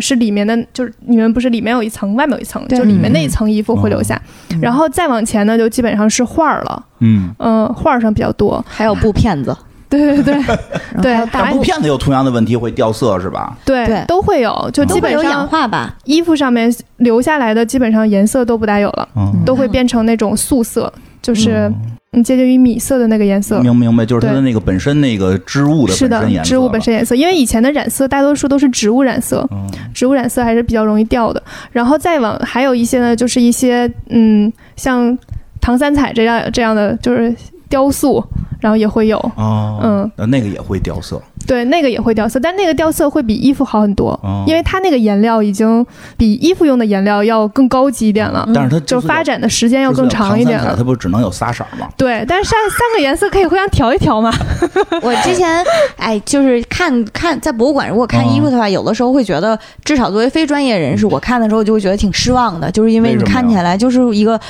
[0.00, 4.60] 是里面的，就是你们不是里面有一层，外面有一层，就里面那一层衣服会留下，嗯。
[4.60, 9.56] 然后再往前呢，就基本上是画儿了，嗯，嗯、画儿上比较多，还有布片子，
[9.88, 10.56] 对 对对。
[11.02, 13.56] 对， 但打布片子有同样的问题，会掉色是吧？
[13.64, 14.04] 对对。
[14.08, 15.94] 都会有，就基本上有氧上化吧？
[16.04, 21.72] 衣服上面留下来的基本上颜色都不大有了，嗯，都会变成那种素色，就是
[22.18, 23.60] 嗯接近于米色的那个颜色。
[23.60, 31.42] 明明白，就是它的那个本身那个织物的是的本身颜，色植物本身颜色，因为以前的染色大多数都是植物染色，嗯植物染色还是比较容易掉的。
[31.72, 35.16] 然后再往还有一些呢，就是一些嗯，像
[35.60, 37.34] 唐三彩这样这样的，就是
[37.68, 38.24] 雕塑，
[38.60, 39.18] 然后也会有。
[39.36, 45.84] 哦，嗯，那那个也会掉色，对，那个也会掉色，但那个掉色会比衣服好很多，哦因为它那个颜料已经
[46.16, 50.82] 比衣服用的颜料要更高级一点了，但是它就发展的时间要更长一点了它。
[50.82, 51.88] 不只能有仨色儿吗？
[51.96, 54.32] 对，但是三三个颜色可以互相调一调嘛。
[55.02, 55.62] 我之前
[55.96, 64.40] 哎，就是看看在博物馆，如果看衣服的话，有的时候会觉得，至少作为非专业人士，我看的时候就会觉得挺失望的，就是因为你看起来就是一个。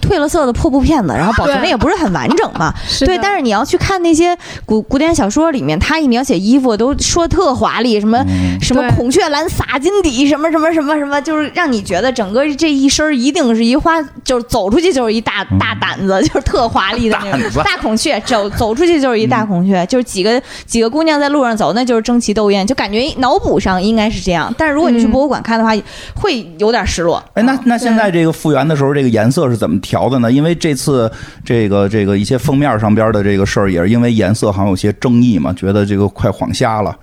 [0.00, 2.72] 褪了色的破布片子，然后保存的也不是很完整嘛。
[2.86, 24.52] 是对，但是你要去看那些古古典小说里面，他一描写衣服都说特华丽，什么嗯什么孔雀蓝洒金底，什么什么什么什么，就是让你觉得整个这一身一定是一花，就是走出去就是一大大胆子，就是特华丽的那种大孔雀，走走出去就是一大孔雀，就是几个几个姑娘在路上走，那就是争奇斗艳，就感觉脑补上应该是这样。
[24.56, 25.72] 但是如果你去嗯博物馆看的话，
[26.14, 27.22] 会有点失落。
[27.34, 30.30] 哎，那那现在这个复原的时候，这个颜色是怎么调的呢？
[30.30, 31.10] 因为这次
[31.44, 36.96] 这个这个一些封面上边的这个事儿，也是因为颜色好像有些争议嘛，觉得这个快晃瞎了。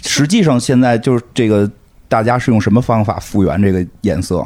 [0.00, 1.70] 实际上现在就是这个
[2.08, 4.42] 大家是用什么方法复原这个颜色？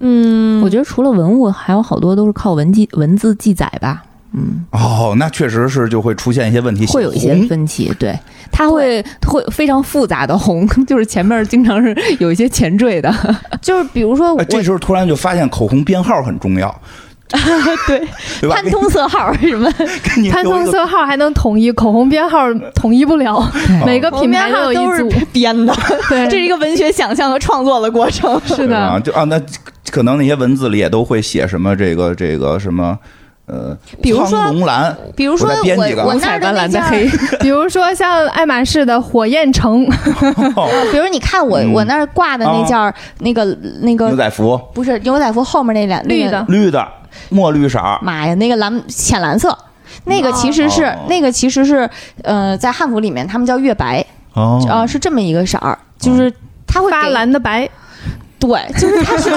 [0.00, 4.02] 嗯我觉得除了文物，还有好多都是靠文记文字记载吧。
[4.34, 8.18] 嗯，哦，那确实是就会出现一些问题，会有一些分歧，对，
[8.50, 13.14] 它会会非常复杂的红， 就是前面经常是有一些前缀的，
[13.60, 16.74] 就是比如说我哎，这时候突然就发现口红编号很重要，
[17.88, 17.98] 对
[18.40, 18.50] 对？
[18.50, 19.72] 潘通色号什么，
[20.30, 23.42] 潘通色号还能统一，口红编号统一不了，
[23.84, 25.16] 每个品牌都有都是一组。
[25.32, 25.74] 编的，
[26.08, 28.40] 对，这是一个文学想象和创作的过程。
[28.46, 28.66] 是？
[28.68, 29.40] 的，就啊，那
[29.90, 32.98] 可能那些文字里也都会写什么这个这个什么。
[33.52, 36.82] 呃，比如说蓝，比如说我我我那儿的那件
[37.40, 39.84] 比如说像爱马仕的火焰橙，
[40.56, 43.44] 哦比如你看我、嗯我那儿挂的那件儿、那个
[43.82, 46.88] 那个牛个仔服，不是牛仔服后面那两绿的，绿的，
[47.28, 49.56] 墨绿色儿，妈呀，那个蓝浅蓝色。
[50.04, 51.88] 那个其实是、哦那个其实是，
[52.24, 56.32] 呃，在汉服里面他们叫月白，哦呃，是这么一个色儿，就是
[56.66, 57.68] 它会发，蓝的白，
[58.42, 59.30] 对，就是它是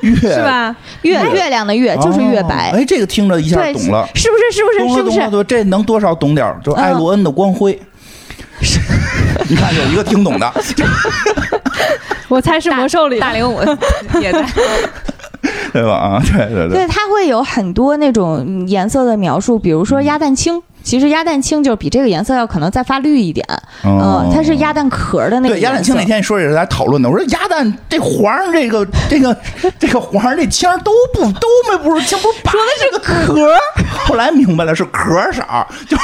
[0.00, 0.42] 月是？
[0.42, 0.74] 吧？
[1.02, 4.50] 月月亮的月，就是月白，哦哎，这个听着一下懂了，是不是？
[4.50, 4.96] 是不是？
[4.96, 5.30] 是不是？
[5.30, 7.80] 对，这能多少懂点儿，就艾罗恩的光辉。
[9.48, 10.52] 你看，有一个听懂的，
[12.28, 13.64] 我猜是魔兽里的大灵我
[14.20, 14.44] 也在，
[15.72, 15.92] 对吧？
[15.92, 20.60] 啊，对对对，它会有很多那种嗯颜色的描述，比如说鸭蛋青。
[20.90, 23.46] 其实鸭蛋青就是比这个颜色要可能再发绿一点，
[23.84, 29.36] 哦嗯，它是鸭蛋壳的那个对，鸭蛋清那天说也是在讨论的，我说鸭蛋这黄儿这个这个
[29.78, 33.56] 这个黄儿这青儿都不都没不是青，不说的是个壳儿。
[34.04, 35.96] 后来明白了是壳儿色儿，就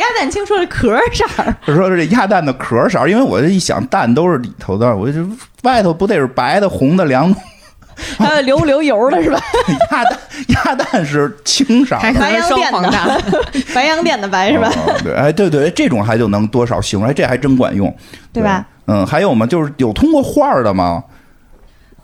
[0.00, 1.26] 鸭蛋清说是壳儿色
[1.74, 5.26] 说是这鸭蛋的壳儿色儿，因为我这一想蛋都是里头的，我就
[5.64, 7.42] 外头不得是白的、红的两种，
[8.18, 9.40] 还有流流油的是吧？
[9.92, 12.02] 鸭蛋鸭蛋是青色儿的。
[12.02, 13.20] 还可能是双黄蛋。
[13.74, 14.70] 白洋淀的白是吧？
[14.86, 17.94] 哦对，哎，对对，这种还就能多少形容，哎，这还真管用，
[18.32, 18.66] 对吧？
[18.86, 19.46] 嗯，还有吗？
[19.46, 21.02] 就是有通过画儿的吗？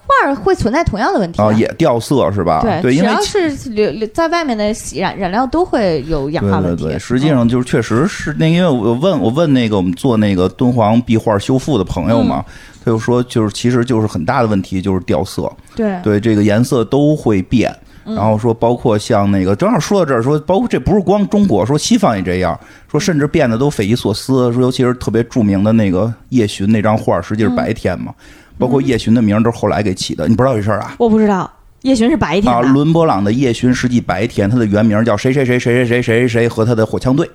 [0.04, 2.60] 画儿会存在同样的问题啊，也掉色是吧？
[2.62, 6.82] 对，对，因为只要是流流在外面的洗染染料都会有氧化问题。
[6.82, 12.52] 对对对，实际上就是确实是那，因为我问我问那个我们做那个敦煌壁画修复的朋友嘛，嗯
[12.84, 17.70] 他就说就是其实就是很大的问题就是掉色，对对这个颜色都会变。
[18.04, 22.58] 嗯然后说，包括像那个，正好说到这儿，说包括这不是光中国，说西方也这样，
[22.90, 24.52] 说甚至变得都匪夷所思。
[24.52, 28.12] 说尤其是特别著名的那个夜巡那张画，实际是白天嘛，
[28.58, 30.96] 包括夜巡的名儿都是后来给起的，你不知道这事儿啊？
[30.98, 31.48] 我不知道，
[31.82, 37.30] 夜巡是白天啊，伦勃朗的夜巡实际白天，他的原名叫谁谁谁谁谁谁谁谁谁和他的火枪队，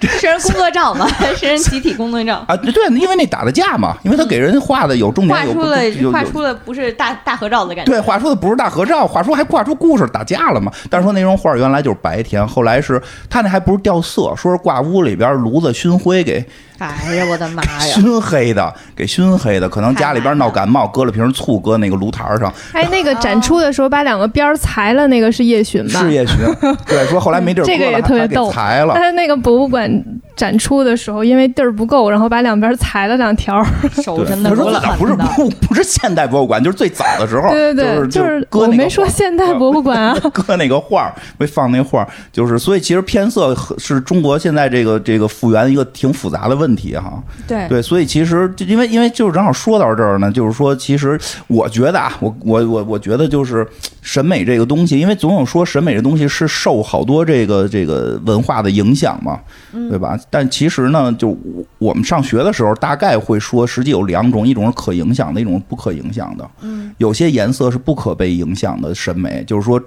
[0.08, 2.44] 是人工作照嘛， 是人集体工作照。
[2.48, 7.92] 啊，对，因为那打的架嘛，因为他给人画的有重点，有画出了画出了不是大大合照的感觉。
[7.92, 10.72] 对，画出的不是大合照，画出还画出故事打架了嘛。
[10.88, 16.44] 但是说那张画原来就是白天，后来是他那还不是掉色，说是挂屋里边炉子熏灰给
[16.86, 17.80] 哎呀，我的妈呀！
[17.94, 26.00] 熏黑的，给熏黑的，可能家里边闹感冒，搁了瓶醋，搁那个炉台上，哎，那个展出的时候把两个边儿裁了，那个是叶巡吧？
[26.00, 26.36] 是叶巡。
[26.86, 28.94] 对，说后来没地儿搁了，这个也特别逗裁了。
[28.98, 29.90] 他那个博物馆
[30.36, 33.66] 展出的时候，因为地儿不够，然后把两边裁了两条儿。
[33.82, 40.16] 对，手真的他说不是不不是现代博物馆，就是最早的时候，对对对，就是是我没说现代博物馆啊。
[40.32, 47.22] 搁那个画儿，会放那画儿，就是所以其实偏色是中国现在这个这个复原一个挺复杂的问题哈。
[47.46, 53.66] 对对，所以其实就因为因为就是正好说到这儿呢，就是说其实我觉得啊，我我我我觉得就是
[54.02, 59.38] 审美这个东西，因为总有说审美这东西是受好多这个这个文化的影响嘛，
[59.72, 60.18] 对吧？
[60.30, 66.50] 但其实呢，就我我们上学的时候大概会说，实际有两种，一种是可影响的，一种是不可影响的。
[66.62, 69.80] 嗯，有些颜色是不可被影响的审美，就是说。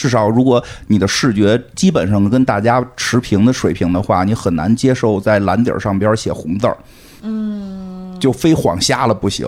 [0.00, 6.74] 至少，如果你的视觉基本上跟大家持平的水平的话，你很难接受在蓝底儿上边写红字儿。
[7.20, 9.46] 嗯，就非晃瞎了不行。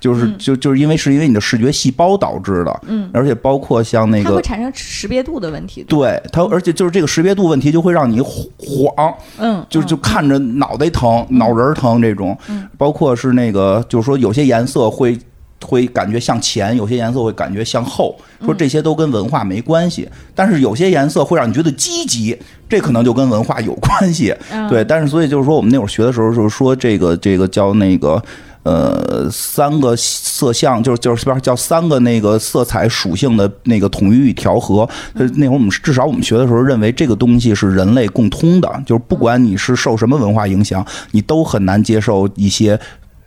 [0.00, 5.84] 就是就就是因为是因为你的视觉细胞导致的，嗯，而且包括像那个它会产生识别度的问题。
[5.86, 12.34] 对它，而且就是这个识别度问题就会让你晃，嗯，就就看着脑袋疼、脑仁儿疼这种，
[12.78, 15.18] 包括是那个就是说有些颜色会
[15.64, 22.36] 会感觉向前，有些颜色会感觉向后，说这些都跟文化没关系，但是有些颜色会让你觉得积极，
[22.68, 24.34] 这可能就跟文化有关系，
[24.68, 28.22] 对，但是所以就是说我们那会儿学的时候就是说这个这个叫那个。
[28.62, 34.86] 呃，三个色相就是就是边叫三个那个色彩属性的那个统一与调和。
[35.14, 42.78] 呃，那会儿我们至少我们学的时候认为这个东西是人类共通的，就是不管你是受什么文化影响，你都很难接受一些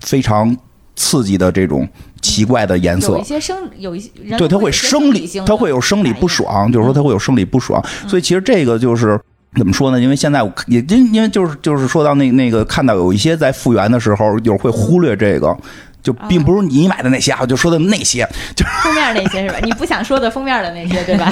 [0.01, 0.55] 非常
[0.95, 1.87] 刺激的这种
[2.21, 3.23] 奇怪的颜色有一。
[3.23, 9.19] 些生有一些人对，它会生理性，它会有生理不爽，就是说它会有生理不爽，嗯所以其实这个就是。
[9.55, 10.01] 怎么说呢？
[10.01, 15.55] 因为现在我也因因为就是就是说到那那个看到有一些在复原的时候，有会忽略这个，
[16.01, 19.59] 就并不是你买的那些啊，我就说的那些，就封面那些是吧？
[19.63, 21.31] 你不想说的封面的那些对吧？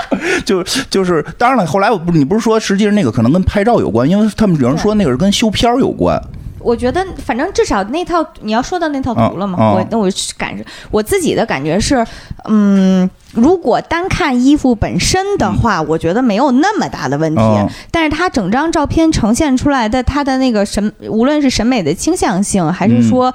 [0.44, 1.64] 就就是当然了。
[1.64, 6.22] 后来我不你不是说实际上那个可能跟拍照有关，因为他们有人说那个是跟修片儿有关。
[6.62, 12.06] 我觉得，反正至少那套你要说到那套图了嘛，我那我是感受我自己的感觉是，
[12.44, 17.40] 嗯，如果单看衣服本身的话，我觉得没有那么大的问题。
[17.42, 23.32] 嗯但是它整张照片呈现出来的它的那个审，无论是审美的倾向性，还是说，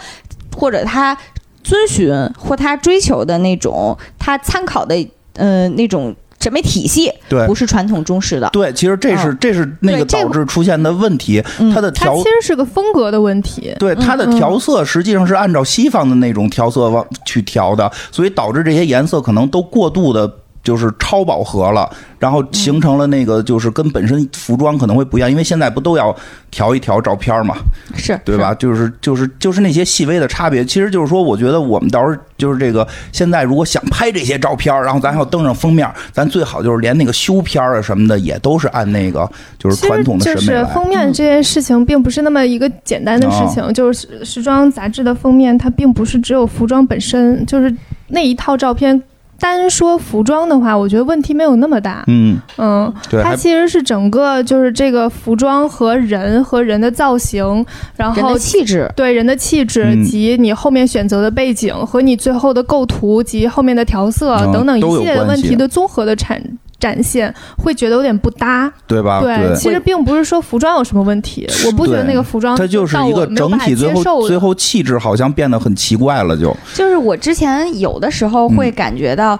[0.55, 1.15] 或者他
[1.63, 4.95] 遵循或他追求的那种，他参考的
[5.36, 8.50] 呃那种审美体系，对不是传统中式的。
[8.54, 13.74] 对，其实这是、嗯这是那个导致出现的问题，嗯它的调它其实是个风格的问题。
[13.80, 20.32] 对它的嗯调色实际上是按照西方的那种调色往去调的，所以导致这些颜色可能都过度的。
[20.68, 21.89] 就是超饱和了，
[22.20, 26.13] 然后形成了那个，就是跟本身服装可能会不一样，因为现在不都要
[26.51, 27.55] 调一调照片嘛，
[27.95, 28.53] 是，对吧？
[28.55, 39.26] 就是就是就是那些细微的差别，其实就是说，我觉得我们到时候就是这个，现在如果想拍这些照片，然后咱还要登上封面，咱最好就是连那个修片啊什么的，也都是按那个
[39.57, 40.65] 就是传统的就是审美来。
[40.74, 43.74] 封面这件事情，并不是那么一个简单的事哦情。
[43.74, 47.74] 就是时装杂志的封面，它并不是只有服装本身，就是
[48.09, 49.01] 那一套照片。
[49.40, 52.04] 单说服装的话，我觉得问题没有那么大。
[52.08, 57.66] 嗯，嗯，对，它其实是整个就是这个服装和人和人的造型，
[57.96, 58.92] 然人后的气质。
[58.96, 66.42] 对人的气质嗯及你后面选择的背景和你最后的构图及后面的调色嗯等等一系列的问题的综合的产
[66.80, 68.71] 展现，会觉得有点不搭。
[68.88, 69.21] 对吧？
[69.21, 79.39] 对，其实并不是说服装有什么问题，我不觉得那个服装它就是到一个整体，最接受的后最后气质好像变得很奇怪了，就就是我之前有的时候会感觉到，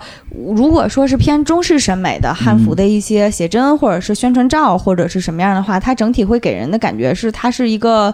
[0.56, 8.14] 如果说是偏中式审美的汉服的一些写真或者是宣传照或者是什么样的话，它整体会给人的感觉是它是一个。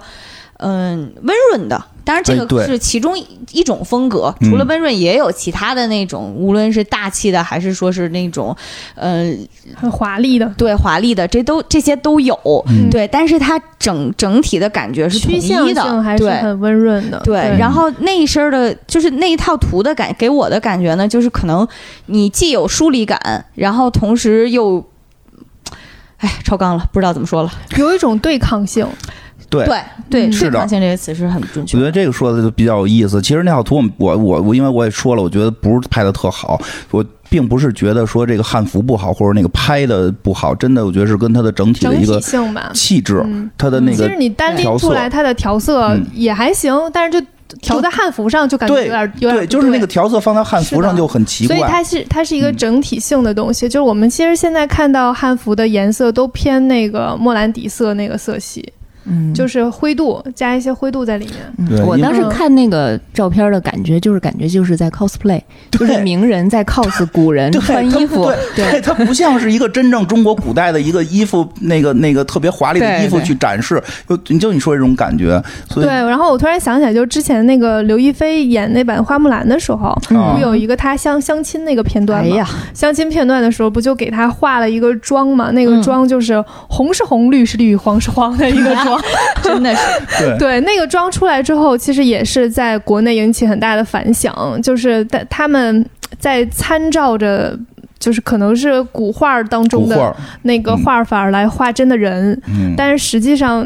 [0.63, 4.33] 嗯，温润的，当然这个是其中一一种风格。
[4.39, 8.55] 嗯除了温润，也有其他的那种，无论是大气的，还是说是那种，
[8.95, 9.33] 呃，
[9.75, 12.37] 很华丽的对华丽的，这都这些都有。
[12.67, 16.31] 嗯对，但是它整整体的感觉是统一的，还是对。
[16.41, 17.19] 很温润的。
[17.23, 21.67] 对，然后那一身儿的，就是那一套图的感，给我的感觉呢，就是可能
[22.05, 24.83] 你既有疏离感，然后同时又，
[26.17, 27.51] 哎，超纲了，不知道怎么说了。
[27.77, 28.87] 有一种对抗性，
[29.53, 29.65] 对。
[29.65, 31.85] 对对，是的性这个词是很准确我觉。
[31.85, 33.21] 得这个说的就比较有意思。
[33.21, 36.61] 其实那套图我我我我，因为我也说了，我觉得不是拍的特好。
[36.91, 42.69] 我并不是觉得说这个汉服不好，或者那个拍的不好，真的我觉得是跟它的整体的一个性吧。
[42.73, 47.27] 气质，嗯，它的那个其实你单拎出来它的调色嗯也还行，但是就
[47.61, 51.57] 调在汉服上就感觉有点有点对，就是那个调色放在汉服上就很奇怪。
[51.57, 58.71] 所以它是它是一个嗯整体性的东西，就是我们其实现在看到汉服的颜色都偏那个莫兰迪色那个色系，
[59.05, 61.35] 嗯，就是灰度加一些灰度在里面。
[61.57, 65.41] 嗯对我当时看那个照片的感觉，就是感觉就是在 cosplay，
[65.71, 82.33] 就是名人在 cos 古人穿衣服，对，它不像是一个真正中国古代的一个衣服，那个那个特别华丽的衣服去展示，就你就你说这种感觉，所以对，然后我突然想起来，就之前那个刘亦菲演那版花木兰的时候，啊不有一个她相相亲那个片段吗？
[82.33, 85.51] 哎呀，相亲片段的时候，不就给她化了一个妆吗？
[85.51, 88.92] 那个嗯妆就是红是红，绿是绿，黄是黄的一个 妆。
[89.43, 90.37] 真的是，对。
[90.37, 95.85] 对，那个妆出来之后，其实也是在国内引起很大的反响，就是在他们
[96.19, 97.57] 在参照着。
[97.99, 103.65] 就是可能是古画当中的，那个画法来画真的人，嗯，但是实际上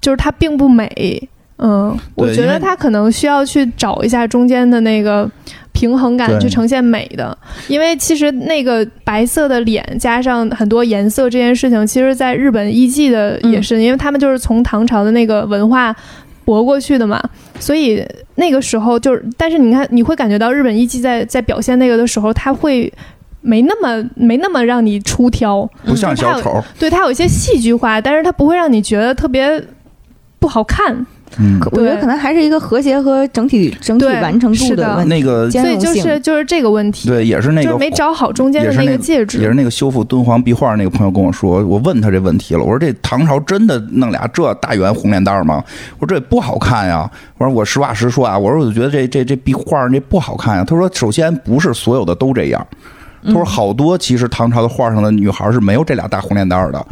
[0.00, 1.28] 就是它并不美。
[1.58, 5.30] 嗯，我觉得他可能需要去找一下中间的那个
[5.74, 7.36] 平衡感，去呈现美的。
[7.68, 15.94] 因为其实那个白色的脸加上很多颜色这件事情，其实在日本艺伎的也是，因为他们就是从唐朝的那个文化。
[16.46, 17.18] 驳过去的嘛，
[17.58, 22.92] 所以那个时候就是，但是你看，你会感觉到日本艺伎在在表现那个的时候，他会
[23.40, 29.58] 没那么没那么让你出挑，不像小丑，对它有一些戏剧化，但是它不会让你觉得特别
[30.38, 31.06] 不好看。
[31.38, 35.08] 嗯，我觉得可能还是一个和谐和整体整体完成度的的问题。
[35.08, 39.38] 那个所以就兼容性是就是这个问题，对，也是那个就是没找好中间的那也是那个介质。
[39.38, 45.62] 也是那个修复敦煌壁画那个朋友跟我说，我问他这问题了，我说这唐朝真的弄俩这大圆红脸蛋吗？
[45.98, 47.10] 我说这也不好看呀。
[47.38, 50.64] 我说我实话实说啊，我说我就觉得这这这壁画这不好看呀。
[50.64, 52.64] 他说首先不是所有的都这样。
[53.24, 56.86] 他说好多其实唐朝的画上的女孩是没有这俩大红脸蛋儿的。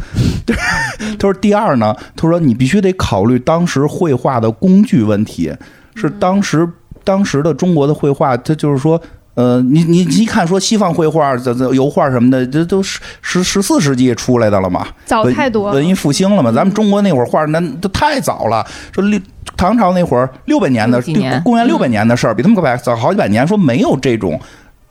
[1.17, 5.53] 他说第二呢，他说你必须得考虑当时绘画的工具问题，
[5.95, 6.67] 是当时
[7.03, 9.01] 当时的中国的绘画，它就是说。
[9.35, 16.51] 呃，你你你一看说西方绘画、这这油画什么的，这都十十十四世纪出来的了嘛，文早太多了文艺复兴了嘛。
[16.51, 18.63] 咱们中国那会儿画那都太早了，
[18.93, 19.19] 说六
[19.57, 21.01] 唐朝那会儿六百年的
[21.43, 24.39] 公元六百年的事儿，比他们可百早好几百年，说没有这种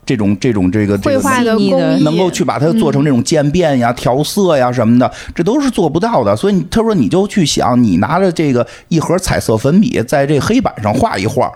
[0.05, 6.35] 这种这种这个这个绘画的工艺能够去把它做成这种渐变呀、调色呀什么的，这都是做不到的。
[6.35, 11.51] 所以他说你就去想，你拿着这个一盒彩色粉笔，在这黑板上画一画，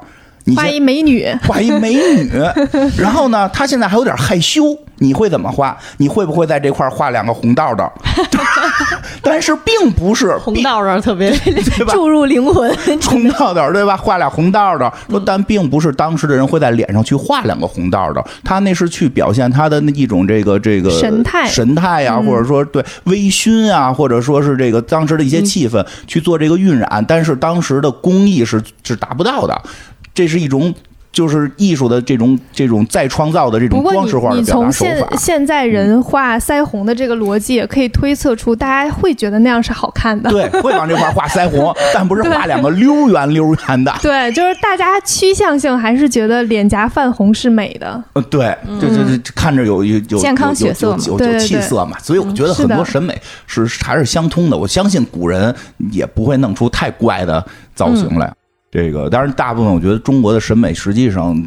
[0.46, 2.32] 你画先一美女， 画一美女，
[2.98, 5.78] 然后呢，他现在还有点害羞，你会怎么画？
[5.98, 7.92] 你会不会在这块画两个红道道？
[9.22, 11.92] 但是并不是红道道特别 对吧？
[11.96, 12.74] 注入灵魂，
[13.04, 13.98] 红道道对吧？
[13.98, 29.62] 画俩红道道，说但并不是当时的人会在脸上去画两个红道道，他那是去表现他的那一种这个这个神态神态呀、或者说对微醺啊，或者说是这个当时的一些气氛去做这个晕染，但是当时的工艺是是达不到的，
[30.14, 30.74] 这是一种。
[31.18, 40.30] 就是艺术的这种这种再创造的这种装饰画的表达手从现法，嗯现在人画腮红的这个逻辑，也可以推测出大家会觉得那样是好看的。
[40.30, 43.92] 对，会往这块画腮红， 但不是画两个溜圆溜圆的。
[44.00, 48.00] 对，就是大家趋向性还是觉得脸颊泛红是美的。
[48.14, 54.56] 呃，对，就就就看着有有有健康血色嘛有有气色嘛，所以我觉得很多审美是还是相通的。
[54.56, 55.52] 我相信古人
[55.92, 57.44] 也不会弄出太怪的
[57.74, 58.32] 造型来。
[58.72, 61.42] 这个当然，大部分我觉得中国的审美实际上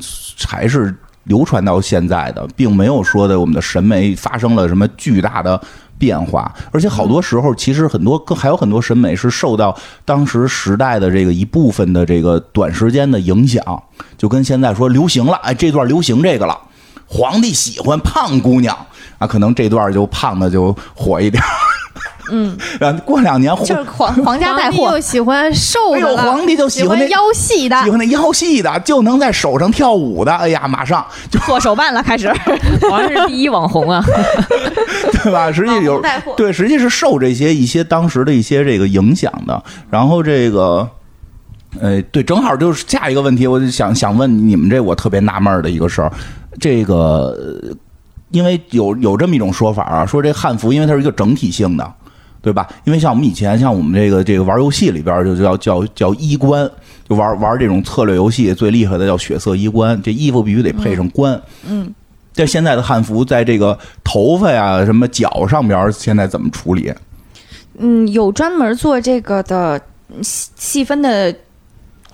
[0.49, 0.95] 还是
[1.25, 5.61] 流传到现在的，并没有说的我们的审美发生了什么巨大的。
[6.01, 13.63] 变化，而且好多时候，其实很多还有很多审美是受到当时时代的这个一部分的这个短时间的影响，
[14.17, 16.59] 就跟现在说流行了，哎，这段流行这个了，
[17.07, 18.75] 皇帝喜欢胖姑娘
[19.19, 21.45] 啊，可能这段就胖的就火一点。
[22.31, 32.33] 嗯， 然后过两年就是皇皇家带皇帝货又，喜欢瘦的了，皇帝就喜欢那腰细的喜，欢那腰细的，就能在手上跳舞的，哎呀，马上就做手办了，开始
[32.89, 34.05] 皇上是第一网红啊，
[35.23, 35.51] 对吧？
[35.53, 39.63] 实际有带货对，实际是受这些一些当时的一些这个影响的。
[39.91, 40.89] 然后这个，
[41.81, 46.11] 呃，对，正好就是下一个问题，我就想想问你们这我特别纳闷的一个事儿，
[46.59, 46.97] 这个。
[47.67, 47.77] 呃
[48.33, 51.93] 因为有有这么一种说法啊，说这汉服因为它是一个整体性的，
[52.43, 52.69] 对吧？
[52.85, 56.71] 因为像我们以前像我们这个这个玩游戏里边儿就叫叫叫衣冠，
[57.09, 61.41] 就玩玩这种策略游戏最厉害的叫血色衣冠，这衣服必须得配上冠。
[61.69, 61.95] 嗯，
[62.33, 66.93] 这现在的汉服在这个头发呀、什么脚上边，现在怎么处理？
[67.79, 69.81] 嗯，有专门做这个的
[70.23, 71.35] 细细分的。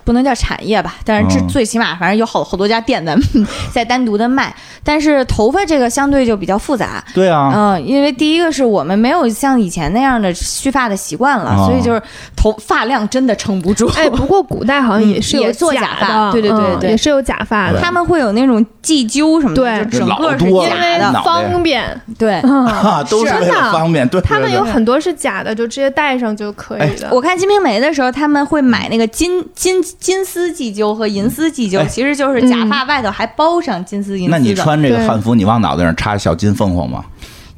[0.07, 3.13] 不能叫产业吧，但是这嗯最起码反正有好好多家店在
[3.73, 4.55] 在单独的卖，
[4.85, 12.01] 但是头发这个相对就比较复杂，对啊，嗯，因为第一个是我们没有像以前那样的蓄发的习惯了，哦所以就是
[12.37, 13.85] 头发量真的撑不住。
[13.97, 16.49] 哎，不过古代好像也是有嗯也做假发对对
[16.79, 21.21] 对也是有假发的，他们会有那种髻揪什么的，对就整个是因为的。
[21.23, 21.83] 方便，
[22.17, 23.33] 对，嗯， 啊，都是
[23.73, 24.07] 方便。
[24.07, 27.09] 对，他们有很多是假的，就直接戴上就可以的。
[27.11, 34.37] 我看《金瓶梅》的时候，他们会买那个金金金丝髻揪和银丝髻揪，哎其实就是假发外头还包上金丝银丝的。
[34.37, 37.03] 那你穿这个汉服，你往脑袋上插小金凤凰吗？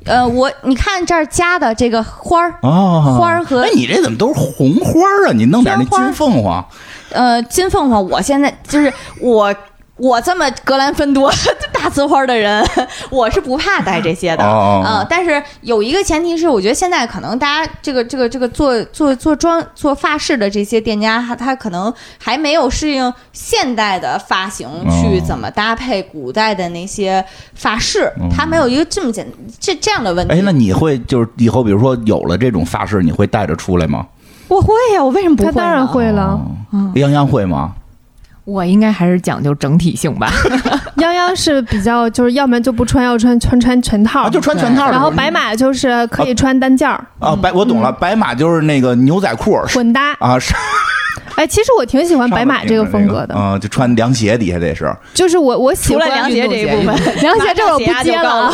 [0.06, 5.34] 呃，我你看这儿加的这个花儿，哦，花儿和哎，你这怎么都是红花啊？
[5.34, 6.66] 你弄点那金凤凰，
[7.12, 9.54] 呃，金凤凰，我现在就是我。
[10.02, 11.30] 我这么格兰芬多
[11.82, 12.62] 大呲花的人，
[13.10, 27.24] 我是不怕戴这些的，哦嗯，但是有一个前提是，我觉得现在可能大家这个这个这个做做做妆做发饰的这些店家，他他可能还没有适应现代的发型去哦怎么搭配古代的那些
[27.56, 29.26] 发饰，哦他没有一个这么简
[29.60, 30.34] 这这样的问题。
[30.34, 34.06] 哎，那你会就是以后比如说有了这种发饰，你会带着出来吗？
[34.50, 35.52] 我会呀、我为什么不会？
[35.52, 36.40] 他当然会了。
[36.72, 37.74] 哦洋洋会吗？
[38.46, 40.32] 我应该还是讲究整体性吧。
[41.00, 44.90] 泱泱是比较就是要么就不穿，要穿穿穿全套，啊，就穿全套。
[44.90, 50.14] 然后白马就是可以穿单件儿，啊，白我懂了，白马就是那个牛仔裤混搭。
[50.20, 50.58] 啊，上
[51.40, 54.94] 哎，其实我挺喜欢白马这个风格的，啊，就穿凉鞋底下得是。
[55.14, 58.54] 就是我我喜欢凉鞋这一部分， 凉鞋这我不接了啊，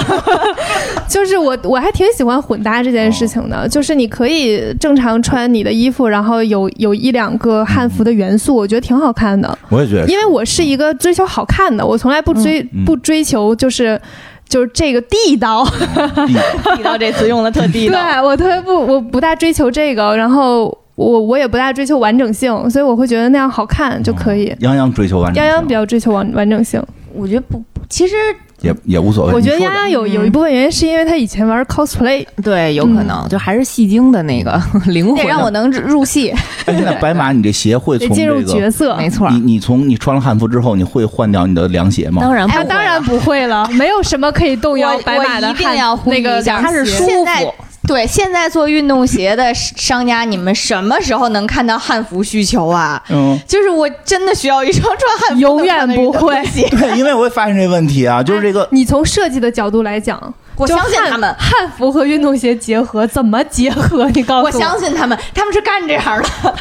[1.10, 9.58] 就是我我还挺喜欢混搭这件事情哦的，就是你可以正常穿你的衣服，然后有有一两个汉服的元素，我觉得挺好看的。
[9.70, 14.00] 我也觉得，因为我是一个追求好看的，我从来不追、嗯不追求就是
[14.48, 16.36] 就是这个地道，地
[16.78, 18.22] 地道这词用的特地道对。
[18.22, 24.56] 我特别不我不大追求这个，然后我我也不大追求完整性，所以我会觉得那样好看就可以。
[24.60, 26.82] 洋洋追求完整性，泱泱比较追求完完整性，
[27.14, 28.16] 我觉得不，其实
[28.62, 29.34] 也也无所谓。
[29.34, 35.18] 我觉得你说的泱泱有有一部分原因是因为他以前玩 cosplay，对，有可能、就还是戏精的那个 灵魂。
[35.18, 36.30] 得让我能入戏。
[36.66, 38.96] 哎，现在白马你这鞋会 从得进入，角色。
[38.96, 42.22] 没错你，你从你穿了汉服之后，你会换掉你的凉鞋吗？
[42.22, 47.54] 当然不会了当然不会了，没有什么可以动摇我白马的我一定汉要那个它是舒现在服。
[47.88, 53.02] 对，现在做运动鞋的商家，你们什么时候能看到汉服需求啊？
[53.10, 56.36] 嗯，就是我真的需要一双穿汉服 永远不会。
[56.72, 60.20] 对，因为我会发现这问题啊，就是这个你从设计的角度来讲，
[60.56, 64.10] 我相信他们，汉服和运动鞋结合怎么结合？
[64.16, 64.46] 你告诉我。
[64.46, 66.56] 我相信他们，他们是干这样的。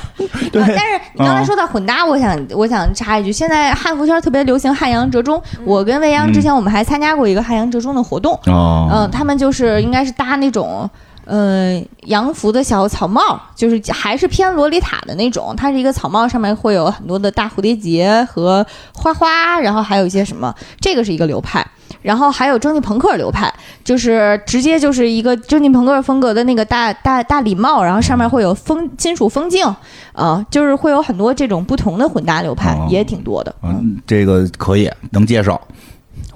[0.52, 0.62] 对。
[0.62, 5.40] 呃但是你刚才嗯说到混搭，我想我想插一句，现在汉服圈特别流行汉阳折中。
[5.64, 10.88] 我跟未央之前我们还参加过一个汉阳折中的活动，哦，嗯，他们就是应该是搭那种。
[11.24, 15.54] 呃，洋服的小草帽，就是还是偏洛丽塔的那种。
[15.56, 21.66] 它是一个草帽，上面会有很多的大蝴蝶结和花花，然后还有一些什么，这个是一个流派。
[22.02, 23.50] 然后还有蒸汽朋克流派，
[23.82, 29.64] 就是直接就是一个蒸汽朋克风格的那个大大大礼帽，然后上面会有风金属风镜，
[30.12, 33.54] 啊、就是会有很多这种不同的混搭流派，哦也挺多的。
[33.62, 35.58] 嗯，这个可以能接受，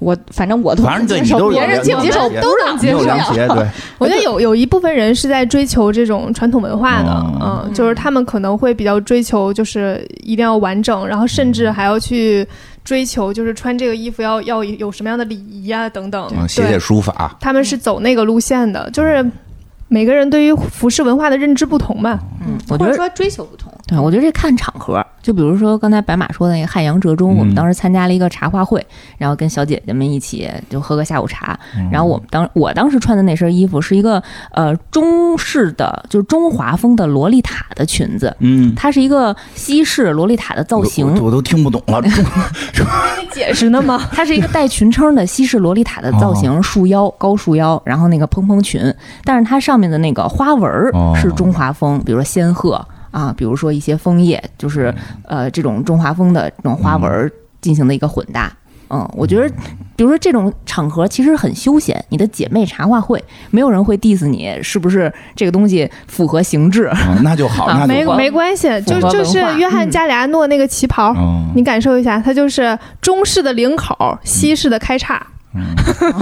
[0.01, 2.99] 我反正我都反正对接受你都别人接不接受都能接受。
[3.99, 12.47] 我觉得有有一部分人是在追求这种传统文化的，哦嗯，就是他们可能会比较追求，就是一定要完整，然后甚至还要去
[12.85, 16.31] 追求，就是穿这个衣服要要有什么样的礼仪啊等等。
[16.37, 19.25] 嗯，写写对，书法，他们是走那个路线的，就是
[19.89, 22.19] 每个人对于服饰文化的认知不同嘛。
[22.47, 23.73] 嗯，我觉得或者说追求不同。
[23.87, 28.87] 对，我觉得这看场合，就比如说刚才白马说的那个汉阳折中，我们嗯当时参加了一个茶话会，
[29.17, 34.23] 然后跟小姐姐们一起就喝个下午茶，嗯然后我们当我当时穿的那身衣服是一个
[34.53, 42.03] 呃中式的，就是中华风的洛丽塔的裙子，嗯，它是一个西式洛丽塔的造型，我我都听不懂了。
[43.33, 44.07] 解释呢吗？
[44.13, 48.83] 它是一个带裙撑的西式洛丽塔的造型，束腰高束腰，然后那个蓬蓬裙，
[49.25, 50.71] 但是它上面的那个花纹
[51.15, 58.53] 是中华风，比如说仙鹤啊，比如说一些枫叶，就是呃这种中华风的这种花纹儿进行的一个混搭。
[58.91, 59.47] 嗯，我觉得，
[59.97, 66.91] 比如说这种场合其实很休闲，你的姐妹茶话会，没有人会 diss 你是不是这个东西符合形制。
[67.07, 68.17] 嗯那就好， 啊没那就好。
[68.17, 75.27] 没关系，就就是约翰嗯加里安诺那个旗袍，嗯你感受一下，它就是中式的领口，西式的开叉。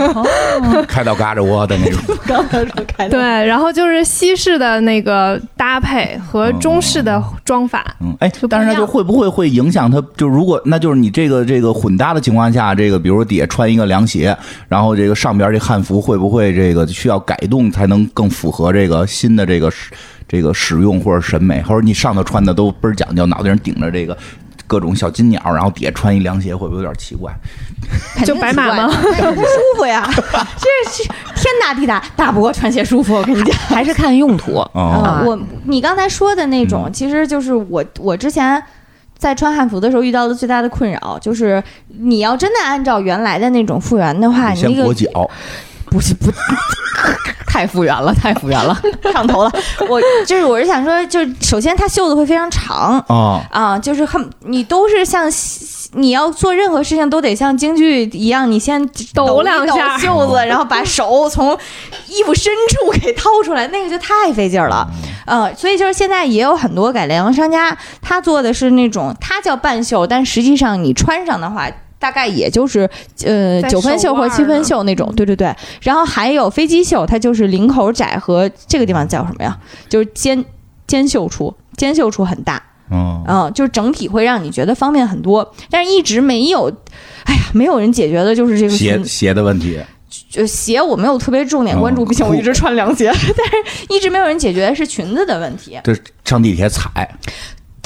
[0.87, 10.03] 开到嘎吱窝的那种，刚才说开对，然后就是西式的那个搭配和中式的装法，嗯，哎，但是那就会不会会影响它？
[10.17, 14.37] 就如果那就是你这个这个混搭的情况下，这个比如说底下穿一个凉鞋，
[14.69, 19.93] 然后这个上边这汉服会不会这个需要改动才能更符合这个新的这个时
[20.29, 24.17] 这个使用或者审美，或者你上头穿的都倍儿讲究，脑袋上顶着这个
[24.67, 27.33] 各种小金鸟，然后底下穿一凉鞋，会不会有点奇怪？
[28.25, 28.89] 就白马吗？
[28.89, 31.03] 不舒服呀， 这是
[31.37, 33.15] 天大地大，大不过穿鞋舒服。
[33.15, 34.55] 我跟你讲， 还是看用途。
[34.57, 38.61] 哦，啊，我你刚才说的那种，其实就是我我之前
[39.17, 41.63] 在穿汉服的时候遇到的最大的困扰，就是
[42.01, 45.31] 你要真的按照原来的那种复原的话，你那个裹脚，
[45.91, 46.31] 不是不
[47.47, 48.79] 太复原了，太复原了。
[49.13, 49.53] 上头了。
[49.89, 55.31] 我就是我是想说，就是首先它袖子会非常长啊，啊，就是很你都是像。
[55.93, 58.85] 你要做任何事情都得像京剧一样，你先
[59.15, 61.57] 抖两下袖子，然后把手从
[62.09, 64.87] 衣服深处给掏出来，那个就太费劲儿了。
[65.25, 71.71] 呃，所以就是现在也有很多改良商家，他做的是那种，他叫半袖，但实际上你穿上的话。
[72.07, 72.89] 大概也就是
[73.25, 75.53] 呃九分袖或七分袖那种，对对对。
[75.83, 79.59] 然后还有飞机袖，它就是领口窄和这个地方叫什么呀？
[79.89, 80.45] 就是肩
[80.87, 85.53] 肩袖处，肩袖处很大，嗯，嗯，就是整体会让你觉得方便很多。
[85.69, 86.73] 但是一直没有，
[87.25, 89.81] 哎呀，没有人解决的就是这个鞋鞋的问题，
[90.31, 95.77] 就鞋我没有特别重点关注，哦毕竟我一直穿凉鞋， 但是一直没有人解决的是裙子的问题。
[95.83, 95.93] 对
[96.25, 96.89] 上地铁踩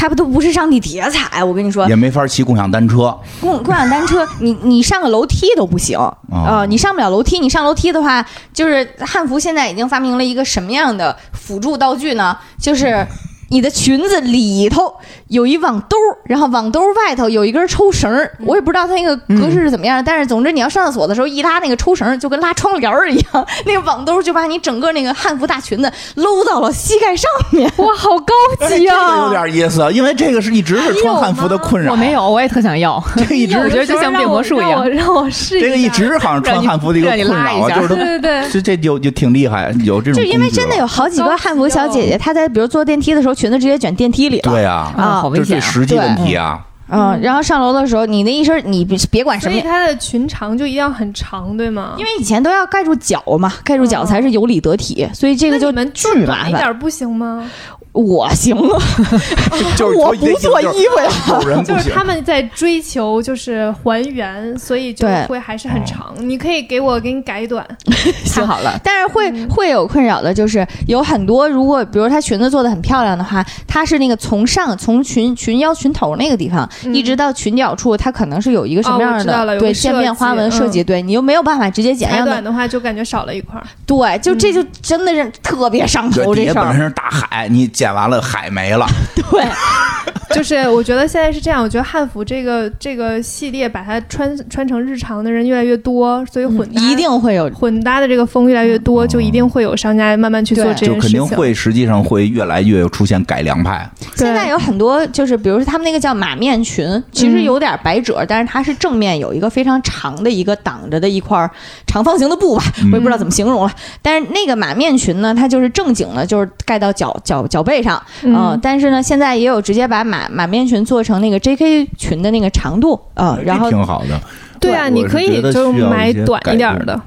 [0.00, 5.98] 它不都不是上地铁踩，我跟你说，也没法骑共享单车，共共享单车，你你上个楼梯都不行，
[6.32, 7.38] 呃，你上不了楼梯。
[7.38, 12.34] 你上楼梯的话，就是汉服现在已经发明了一个什么样的辅助道具呢？
[12.58, 13.06] 就是
[13.50, 14.94] 你的裙子里头
[15.26, 18.30] 有一网兜儿，然后网兜儿外头有一根抽绳儿。
[18.46, 27.70] 我也不知道它那个格式是怎么样的，但是总之你要上厕所的时候一拉那个抽绳儿，就跟拉窗帘儿一样， 那个网兜就把你整个那个汉服大裙子搂到了膝盖上面。
[27.78, 28.32] 哇，好高
[28.68, 29.26] 级这个啊！
[29.26, 33.02] 有点意思，因为这个是一直是穿汉服的困扰，我没有，我也特想要。
[33.16, 35.66] 这个一直我觉得就像变魔术一样让我让我试一下。
[35.66, 44.52] 这个一直好像穿汉服的一个困扰啊，让你拉一下就是对对对，这 这就就挺厉害，有这种就因为真的有好几个汉服小姐姐，她在比如坐电梯的时候，裙子直接卷电梯里了。
[44.52, 45.60] 对啊，啊好危险啊！
[45.60, 46.60] 是实际问题啊。
[46.92, 51.94] 嗯，然后上楼的时候，你那一身你别别管什么所以，它的裙长就一定要很长，对吗？
[51.96, 56.50] 因为以前都要盖住脚嘛，盖住脚才是有理得体，所以这个就那你们巨做麻烦。
[56.50, 57.48] 短一点不行吗？
[57.92, 58.78] 我行了，
[59.76, 61.62] 就是我不做衣服呀。
[61.64, 62.04] 就是他。
[62.10, 66.12] 们在追求就是还原，所以就会还是很长。
[66.18, 67.64] 你可以给我给你改短，
[68.34, 83.64] 太好了，但是会会有困扰的，就是有很多，如果比如她裙子做的很漂亮的话，它是那个从上从裙裙腰裙头那个地方、嗯一直到裙角处，它可能是有一个什么哦样的、对渐变花纹设计，对你又没有办法直接剪，让它裁短的话就感觉少了一块儿。
[83.86, 86.64] 对，就这就真的是特别上对，头这事儿。
[86.64, 89.24] 本身是大海，你剪完了海没了，对，
[90.34, 100.94] 就是我觉得现在是这样，我觉得汉服这个这个系列把它穿穿成日常的人越来越多，所以混搭、嗯一定会有混搭的这个风越来越多，就一定会有商家慢慢去做这件事情。
[100.94, 103.88] 就肯定会，实际上会越来越出现改良派。
[104.14, 111.48] 现在有很多，就是比如说他们那个叫马面裙，其实有点百褶，但是它是正面有一个非常长的一个挡着的一块
[111.86, 112.62] 长方形的布吧，
[112.92, 113.72] 我也不知道怎么形容了。
[114.02, 121.86] 但是那个马面裙呢，它就是正经的，就是盖到脚脚脚背上，嗯、嗯，但是呢，现在也有直接把马马面裙做成那个 J.K.
[121.96, 124.20] 裙的那个长度，啊，然后挺好的。
[124.60, 127.00] 对啊，你可以就买短一点儿的。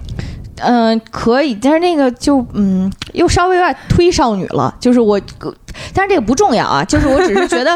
[0.57, 4.74] 嗯、可以，但是那个就嗯，又稍微有点推少女了。
[4.80, 5.20] 就是我，
[5.93, 7.76] 但是这个不重要啊，就是我只是觉得，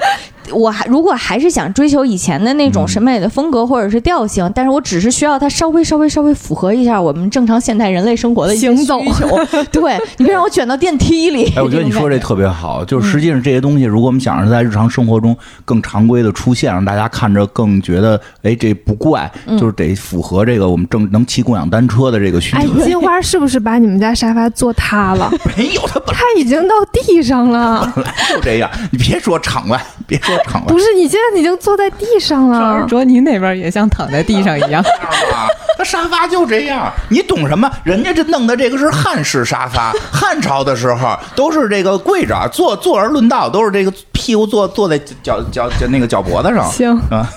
[0.51, 8.99] 我还如果还是想追求以前的那种审美的风格或者是调性，但是我只是需要它稍微稍微稍微符合一下我们正常现代人类生活的行走。
[9.71, 11.51] 对你别让我卷到电梯里。
[11.55, 15.35] 哎，我觉得你说这特别好，就是实际上这些东西，如果我们想让它在日常生活中
[15.65, 25.31] 更常规的出现，让大家看着更觉得，哎，这不怪，就是得符合这个我们正能骑共享单车的这个需求哎。，金花是不是把你们家沙发坐塌了？
[25.57, 27.91] 没有，它本它已经到地上了。
[27.97, 28.69] 来就这样。
[28.91, 32.83] 你别说场外，别说 躺了不，是，你现在已经坐在地上了。
[32.87, 34.81] 卓你那边也像躺在地上一样。
[34.81, 35.45] 啊，
[35.77, 37.69] 它沙发就这样，你懂什么？
[37.83, 47.27] 人家这弄的这个是汉式沙发， 汉朝的时候都是这个跪着坐坐而论道，都是这个屁股坐坐在脚脚脚那个脚脖子上行，啊。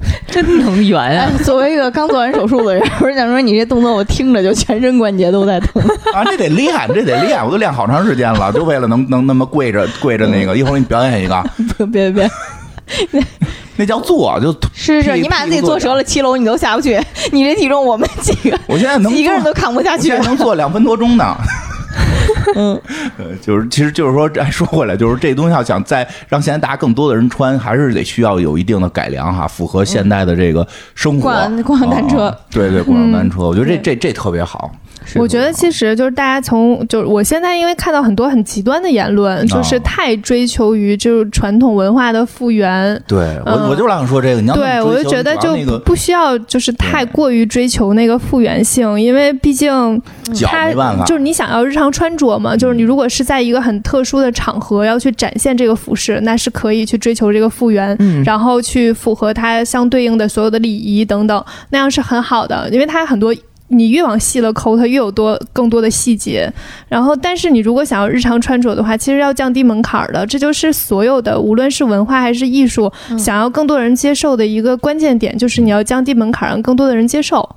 [0.26, 1.30] 真能圆啊！
[1.30, 5.82] 哎，作为一个刚做完手术的人， 我是想说，你这动作我听着就全身关节都在疼。
[6.14, 10.56] 啊，这得练，这得练，我都练好长时间了，就为了能能那么跪着跪着那个。
[10.56, 11.44] 一会儿给你表演一个，
[11.86, 12.30] 别别别，
[13.10, 13.20] 那
[13.76, 17.00] 那叫坐，就是是，你把自己坐折了七楼，你都下不去。
[17.32, 20.28] 你这体重，我们几个我现在能几个人都扛不下去我现在。
[20.28, 21.36] 能坐两分多钟呢。
[22.54, 22.80] 嗯，
[23.18, 31.30] 呃，就是其实就是说，哎，说回来，就是这东西要想再让现在大家更多的人穿，还是得需要有一定的改良哈，符合现代的这个生活。
[31.64, 34.70] 共享单车啊对对，共享单车，我觉得这这这特别好。
[35.16, 43.02] 我觉得其实就是大家从就是我现在因为看到很多很极端的言论，就是太追求于就是传统文化的复原。
[43.06, 43.70] 对我嗯。
[43.70, 49.70] 我就想说这个，你要对，我就觉得就不需要就是太过于追求那个复原性，因为毕竟
[50.34, 50.72] 脚它
[51.04, 63.32] 就是你想要日常穿着嘛，就是你如果是在一个很特殊的场合要去展现这个服饰，那是可以去追求这个复原，嗯，然后去符合它相对应的所有的礼仪等等，那样是很好的，因为它很多。
[63.70, 66.52] 你越往细了抠，它越有多更多的细节。
[66.88, 77.48] 然后，但是你如果想要日常穿着的话，其实要降低门槛儿的，这就是所有的，无论是文化还是艺术，嗯想要更多人接受的一个关键点，就是你要降低门槛儿，让更多的人接受。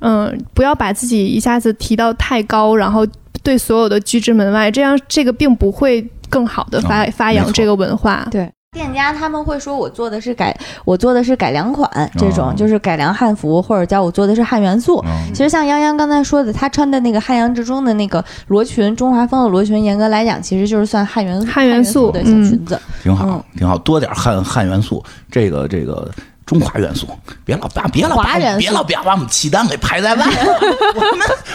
[0.00, 3.06] 嗯不要把自己一下子提到太高，然后
[3.42, 8.26] 对所有的拒之门外，这样这个并不会更好的发、哦发扬这个文化。
[8.30, 8.50] 对。
[8.72, 10.54] 店家他们会说，我做的是改，
[10.84, 15.02] 我做的是改良款，这种、哦就是改良汉服，或者叫我做的是汉元素。
[15.06, 22.78] 嗯其实像杨洋刚才说的，他穿的那个汉阳之中的那个罗裙，中华风的罗裙，严格来讲，其实就是算汉元汉元素的小裙子。
[23.02, 26.10] 挺好嗯，挺好，多点汉汉元素，这个这个
[26.48, 27.06] 中华元素，
[27.44, 30.24] 别老把别老把别老别把我们契丹给排在外，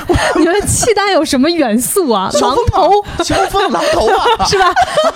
[0.08, 2.30] 我们你们契丹有什么元素啊？
[2.40, 3.04] 狼头。
[3.24, 4.72] 小凤狼头啊， 是吧？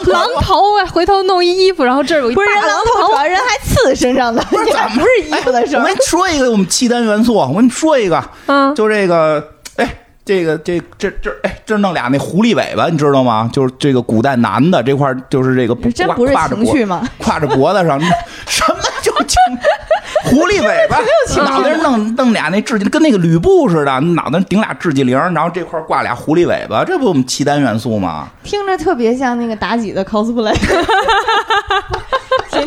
[0.08, 5.94] 狼头啊，回头弄一衣服，然后这儿有一不是狼头，主要人还刺身上的，不是是衣服的事儿我跟。
[5.94, 9.44] 你说一个我们契丹元素，我跟你说一个，嗯，就这个，哎，
[10.28, 13.50] 这个这这这，哎，这弄俩那狐狸尾巴，你知道吗？
[13.54, 17.08] 就是这个古代男的这块儿，就是这个挂这真不是挂着脖情趣吗？
[17.22, 17.98] 挎着脖子上，
[18.46, 19.38] 什么就情
[20.26, 21.00] 狐狸尾巴，
[21.46, 28.28] 脑袋上弄弄俩那雉鸡，跟那个吕布似的，脑袋顶俩雉鸡铃，然后这块儿挂俩狐狸尾巴，这不我们契丹元素吗？
[28.44, 30.54] 听着特别像那个妲己的 cosplay。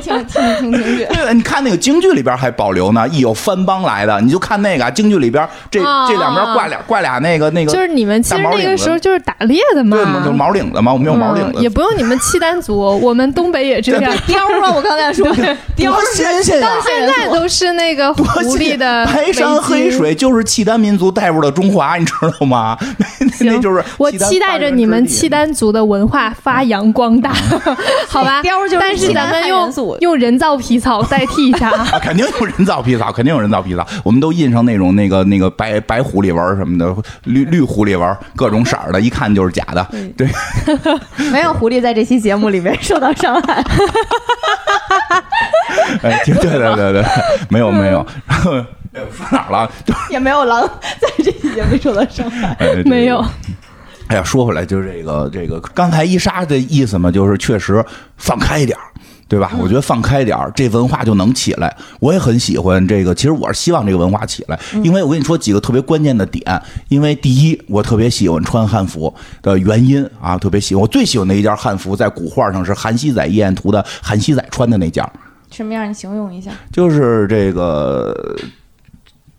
[0.00, 14.12] 听听听听听去， 对，你看那个京剧里边还保留呢，一有番邦来的，你就看那个啊京剧里边这啊这两边挂俩挂俩那个那个，就是你们其实那个时候就是打猎的嘛对，，就毛领子嘛，我们有毛领子，嗯也不用你们契丹族，我们东北也这样。
[14.26, 14.70] 貂吗？
[14.74, 16.68] 我刚才说的貂多新鲜呀！
[16.84, 18.24] 现在都是那个狐
[18.56, 22.76] 狸的 白山黑水就是契丹民族带入的中华，你知道吗？
[23.40, 27.32] 那那就是我期待着你们契丹族的文化发扬光大，
[28.08, 28.42] 好吧？
[28.42, 29.70] 貂就是但是咱们用
[30.00, 31.70] 用人造皮草代替一下。
[31.92, 33.86] 啊，肯定用人造皮草，肯定有人造皮草。
[34.04, 39.86] 我们都印上那种那个那个白白狐狸纹什么的，绿绿狐狸纹，各种色儿的，一看就是假的。
[40.16, 40.28] 对，
[41.30, 43.64] 没有狐狸在这期节目里面受到伤害。
[46.02, 47.04] 哎，对对对对对，
[47.48, 48.06] 没有没有。
[48.28, 49.70] 然后说哪儿了？
[49.84, 50.68] 就也没有狼
[51.00, 52.48] 在这期节目受到伤害。
[52.58, 53.24] 哎这个没有。
[54.08, 57.84] 哎呀，说回来，就是这个这个，刚才伊莎的意思嘛，就是确实
[58.16, 58.84] 放开一点儿。
[59.30, 59.52] 对吧？
[59.60, 61.72] 我觉得放开点儿，这文化就能起来。
[62.00, 66.60] 我也很喜欢这个，其实我是希望这个文化起来，因为我跟你说几个特别关键的点。
[66.88, 70.82] 因为第一，我特别喜欢穿汉服的原因啊，特别喜欢。
[70.82, 75.08] 我最喜欢的一件汉服，在古画上是韩熙载夜宴图的韩熙载穿的那件，
[75.52, 75.88] 什么样？
[75.88, 76.50] 你形容一下。
[76.72, 78.36] 就是这个，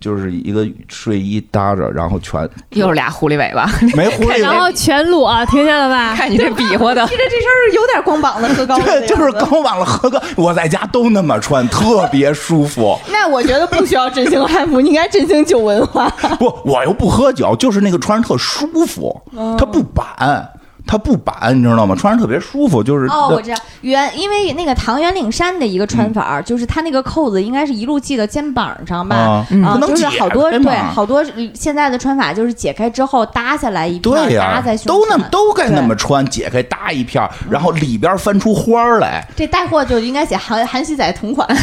[0.02, 4.50] 就是一个睡衣搭着，然后全又是俩狐狸尾巴，没狐狸尾巴。
[4.50, 6.14] 然后全裸，听见了吧？
[6.16, 12.98] 看你这比划的记，着这身儿有点光膀子喝高对，就是光膀子喝高，我在家都那么穿，特别舒服。
[13.12, 16.10] 那我觉得不需要振兴汉服，你应该振兴酒文化。
[16.38, 19.22] 不，我又不喝酒，就是那个穿着特舒服，
[19.56, 20.50] 它不板，
[20.86, 21.94] 它不板，你知道吗？
[21.96, 29.16] 穿着特别舒服，就是哦，我知道，圆因为那个唐圆领衫的一个穿法儿，就是它那个扣子应该是一路系到肩膀上吧？
[29.16, 31.24] 啊，嗯啊，不能就是好多对好多
[31.54, 39.26] 现在的穿法就是解开之后搭下来一片儿，对呀、搭在胸都那么都该那么穿，解开搭一片，然后里边翻出花儿来。
[39.36, 41.46] 这带货就应该写韩韩熙载同款，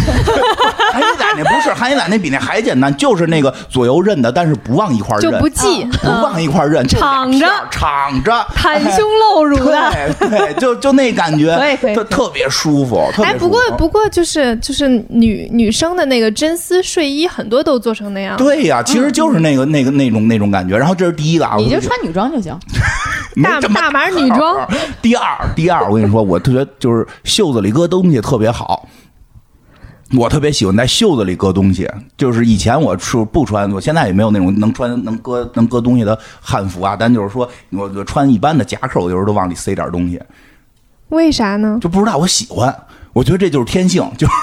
[0.93, 9.91] 韩熙载那不是，韩熙载那比那还简单，就是那个左右认的，但是不往一块儿就，不系，不往一块儿认，敞着敞着，袒胸露乳的。
[10.19, 13.33] 对对，就就那感觉，可以可以特特别舒服，哎。
[13.33, 18.35] 不过不过就是就是女女生的那个真丝睡衣，很多都做成那样。
[18.37, 20.77] 对呀，其实就是那个那个那种那种感觉。
[20.77, 22.57] 然后这是第一个啊，你就穿女装就行。
[23.73, 24.67] 大码女装。
[25.01, 28.87] 第二，第二，我跟你说，我特别就是袖子里搁东西特别好。
[30.17, 31.87] 我特别喜欢在袖子里搁东西，
[32.17, 36.95] 就是以前我是不穿，我现在也没有那种能穿能搁能搁东西的汉服啊。
[36.99, 40.19] 但就是说，我我穿一般的夹克，我有时候都往里塞点东西，
[41.09, 41.77] 为啥呢？
[41.79, 42.75] 就不知道我喜欢，
[43.13, 44.33] 我觉得这就是天性，就是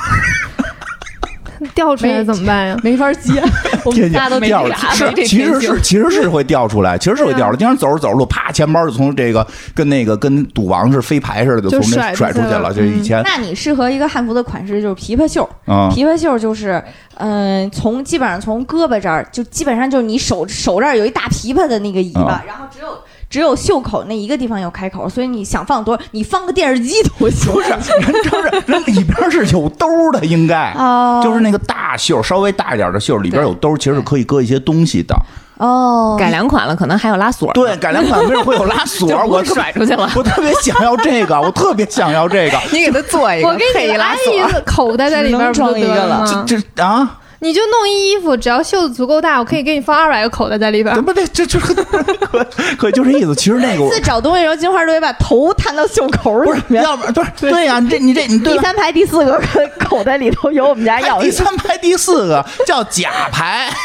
[1.75, 2.77] 掉出来怎么办呀？
[2.83, 3.43] 没法接，
[3.85, 7.57] 我们家都掉了，是其实是其实是会掉出来，其实是会掉出来。
[7.59, 12.75] 经常走着走着路，啪，钱包就从这个跟那个跟赌王是飞牌似的，就就从那甩出去了甩出去了。
[12.75, 16.83] 就以前那你适合一个汉服的款式就是琵琶袖，啊，琵琶袖就是，
[17.17, 22.89] 嗯、从基本上从胳膊这儿就基本上就是你手手这儿有一大琵琶的那个尾巴，啊然后只有
[23.29, 27.53] 只有袖口那一个地方有开口，所以你想放多，你放个电视机都行。
[27.53, 30.73] 不是人这是人里边是有兜的，应该。
[30.77, 35.17] 哦，就是那个大袖，稍微大一点的袖，里边有兜，其实是可以搁一些东西的。
[35.59, 37.51] 哦，改良款了，可能还有拉锁。
[37.55, 39.09] 对，改良款为什么会有拉锁？
[39.27, 42.59] 我甩出去了我特别想要这个，我特别想要这个。
[42.71, 46.45] 你给他做一个我给你拉一个口袋在里边儿，只能装一个了？
[46.47, 50.97] 这这啊，你就弄一衣服，只要袖子足够大，我可以给你放二百个口袋在里边儿。
[50.97, 51.75] 这不对，这这可
[52.79, 53.35] 可就这意思。
[53.35, 56.83] 其实那个我每次找东西的时候，金花都会把头探到袖口不是，里面。
[56.83, 58.55] 要不然对对呀，你这你这你对。
[58.55, 59.41] 第三排第四个
[59.79, 61.23] 口袋里头有我们家钥匙。
[61.23, 63.69] 第三排第四个叫假牌，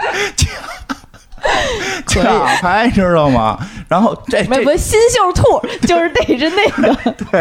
[2.06, 3.58] 假假牌知道吗？
[3.88, 5.42] 然后这这没不，新秀兔
[5.86, 7.12] 就是得是那个。
[7.30, 7.40] 对，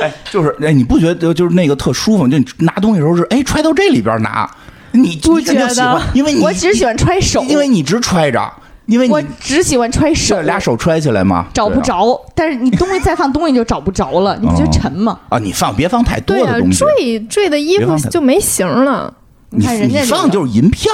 [0.00, 2.26] 哎，就是哎，你不觉得就是那个特舒服？
[2.28, 4.48] 就你拿东西的时候是哎揣到这里边拿，
[4.92, 8.52] 你不觉喜欢得，因为你我只喜欢揣手，因为你直揣着，
[8.86, 12.18] 因为我你只喜欢揣手这，俩手揣起来嘛，找不着。
[12.34, 15.18] 但是你东西再放东西就找不着了，你不觉得沉吗？
[15.28, 15.38] 啊！
[15.38, 19.12] 你放别放太多的东西，坠坠的衣别放太服就没型了。
[19.50, 20.90] 你看人家这个你放就是银票，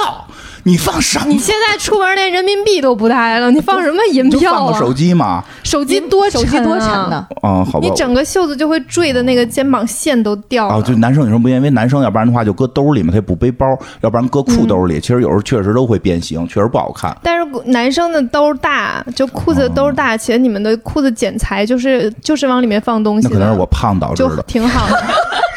[0.69, 1.25] 你放什么？
[1.27, 4.57] 你现在出门连人民币都不带了，你放什么银票啊？
[4.57, 7.07] 放个手机嘛，手机多手机多沉啊！
[7.09, 7.27] 呢？
[7.41, 7.89] 啊，好吧你。
[7.95, 10.75] 整个袖子就会坠的那个肩膀线都掉了。
[10.75, 13.65] 啊，就男生女生不一样，因为男生要不然的话就搁兜里嘛，他也不背包，
[14.01, 17.17] 要不然搁裤兜里，嗯其实有时候确实都会变形，确实不好看。
[17.23, 24.43] 但是男生的兜大，就裤子的兜大，且你们的裤子剪裁就是就是往里面放东西，那可能是我胖导致就的。
[24.43, 25.03] 挺好的。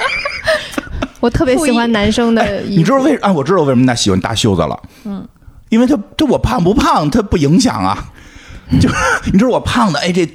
[1.23, 3.33] 我特别喜欢男生的衣服，你知道为啊？
[3.33, 4.79] 我知道为什么他喜欢大袖子了。
[5.05, 5.27] 嗯，
[5.69, 7.97] 因为他这我胖不胖，他不影响啊。
[8.81, 8.95] 就是
[9.33, 10.29] 你知道我胖的，哎，这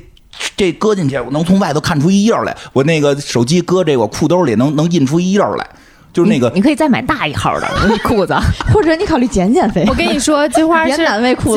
[0.55, 2.55] 这搁进去，我能从外头看出一印儿来。
[2.71, 5.67] 我那个手机搁这个我裤兜里，能能印出一印儿来。
[6.13, 7.67] 就是那个你可以再买大一号的
[8.03, 8.33] 裤子。
[8.73, 9.93] 或者你考虑减减肥我？
[9.93, 11.05] 跟你说，金花金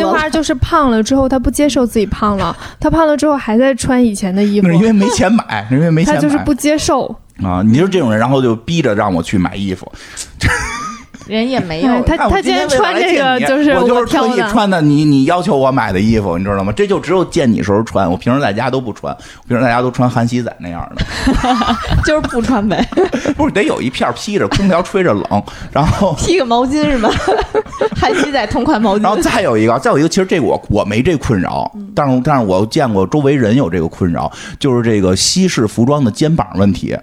[0.06, 6.20] 花就是胖了之后，她不接受自己胖了，她胖了之后还在穿以前的衣服那是，因为没钱买，那是因为没钱买。
[6.20, 7.14] 她就是不接受。
[7.42, 9.90] 啊，你就是这种人，然后就逼着让我去买衣服。
[11.26, 12.02] 人也没哎有。
[12.02, 16.72] 他他今天穿这个就是我就是特，意穿的，你你要求我买的衣服，你知道吗？
[16.74, 19.16] 这就只有见你时候穿，我平时在家都不穿，
[19.46, 21.04] 平时在家都穿韩熙载那样的，
[22.04, 22.84] 就是不穿呗，
[23.36, 26.12] 不是得有一片披着，空调吹着冷，然后。
[26.18, 27.08] 披个毛巾是吗？
[27.94, 29.16] 韩熙载同款毛巾然后。
[29.18, 34.28] 再有一个，再有一个，其实这个我我没这困扰，但是但是我见过周围人有这个困扰，
[34.58, 36.96] 就是这个西式服装的肩膀问题。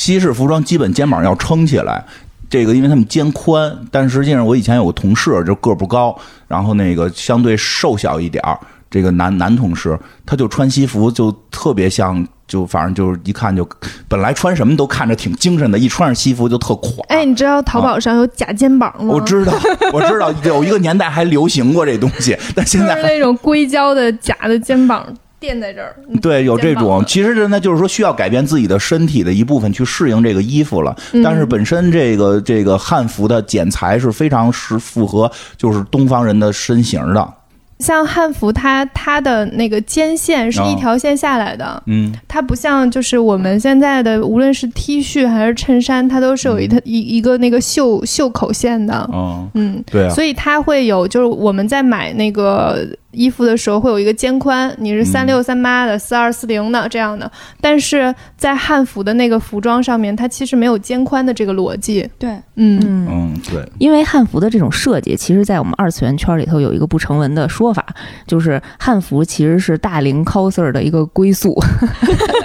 [0.00, 2.02] 西式服装基本肩膀要撑起来，
[2.48, 8.58] 这个因为他们肩宽，但实际上我以前有个同事就个不高，然后那个相对瘦小一点儿，
[8.90, 12.26] 这个男男同事他就穿西服就特别像。
[12.50, 13.64] 就反正就是一看就，
[14.08, 16.90] 本来穿什么都看着挺精神的，一穿上西服就特垮。
[17.06, 19.14] 哎，你知道淘宝上有假肩膀吗？
[19.14, 19.52] 我知道，
[19.92, 25.06] 我知道，有一个年代还流行过这东西，但现在是那种硅胶的假的肩膀
[25.40, 25.96] 垫在这儿。
[26.08, 30.94] 嗯对，有这种其实真的就是说需要改变自己的身体的一部分去适应这个衣服了。
[31.12, 37.34] 嗯但是本身这个这个汉服的剪裁是非常是符合就是东方人的身形的。
[37.78, 48.94] 像汉服它，它的那个肩线是一条线下来的，嗯，它不像就是我们现在的，无论是 T 恤还是衬衫，它都是有一它一一个那个袖袖口线的。
[49.10, 57.30] 哦，嗯，对啊，所以它会有，就是我们在买那个衣服的时候会有一个肩宽，你是三六三八的、四二四零的这样的，
[57.60, 62.08] 但是在汉服的那个服装上面，它其实没有肩宽的这个逻辑。
[62.18, 67.84] 对，嗯，嗯，嗯，对，因为汉服的这种设计，其实，在我们二次元圈里头有一个不成文的说法，
[68.26, 71.54] 就是汉服其实是大龄 coser 的一个归宿，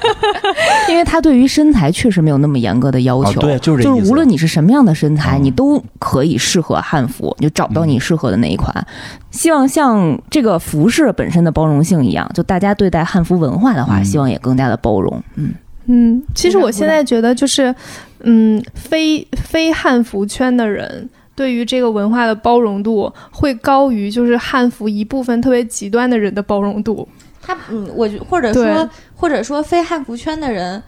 [0.90, 3.40] 因为他对于身材确实没有那么严格的要求。
[3.40, 8.86] 啊对就是就是无论你是什么样的身材，嗯你都可以适合汉服，你就找到你适合的那一款。
[9.32, 15.22] 希望像这个服饰本身的包容性一样，就大家对待汉服文化的话，嗯希望也更加的包容。
[15.36, 15.54] 嗯，
[15.88, 17.74] 嗯，其实我现在觉得就是，
[18.22, 27.08] 嗯，非非汉服圈的人对于这个文化的包容度会高于就是汉服一部分特别极端的人的包容度。
[27.46, 30.82] 他嗯，我觉或者说或者说非汉服圈的人。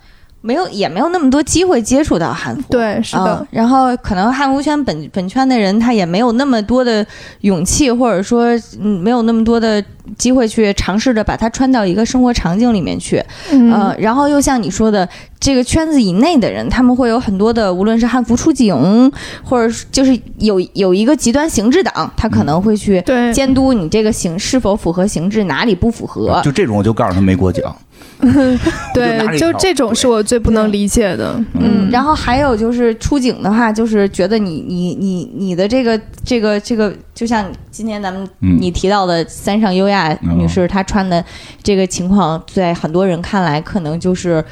[0.48, 2.64] 没有也没有那么多机会接触到汉服。
[2.70, 7.06] 对，是的，嗯然后可能汉服圈本本圈的人，他也没有那么多的
[7.42, 8.46] 勇气，或者说
[8.80, 9.84] 嗯，没有那么多的
[10.18, 13.22] 机会去尝试着把它穿到一个生活场景里面去。
[13.52, 19.12] 嗯，呃，然后又像你说的，这个圈子以内的人，他们会有很多的，无论是汉服出警，
[19.44, 26.40] 或者是就是有有一个极端形制党，他可能会去，监督你这个形是否符合形制，哪里不符合。
[26.46, 27.76] 就这种，我就告诉他没过奖。
[28.94, 31.40] 对，就这种是我最不能理解的。
[31.54, 41.24] 嗯，然后还有就是出警的话，就是觉得你你你你的这个这个这个，就像今天咱们嗯你提到的三上优雅女士，她穿的
[41.62, 44.44] 这个情况，在很多人看来，可能就是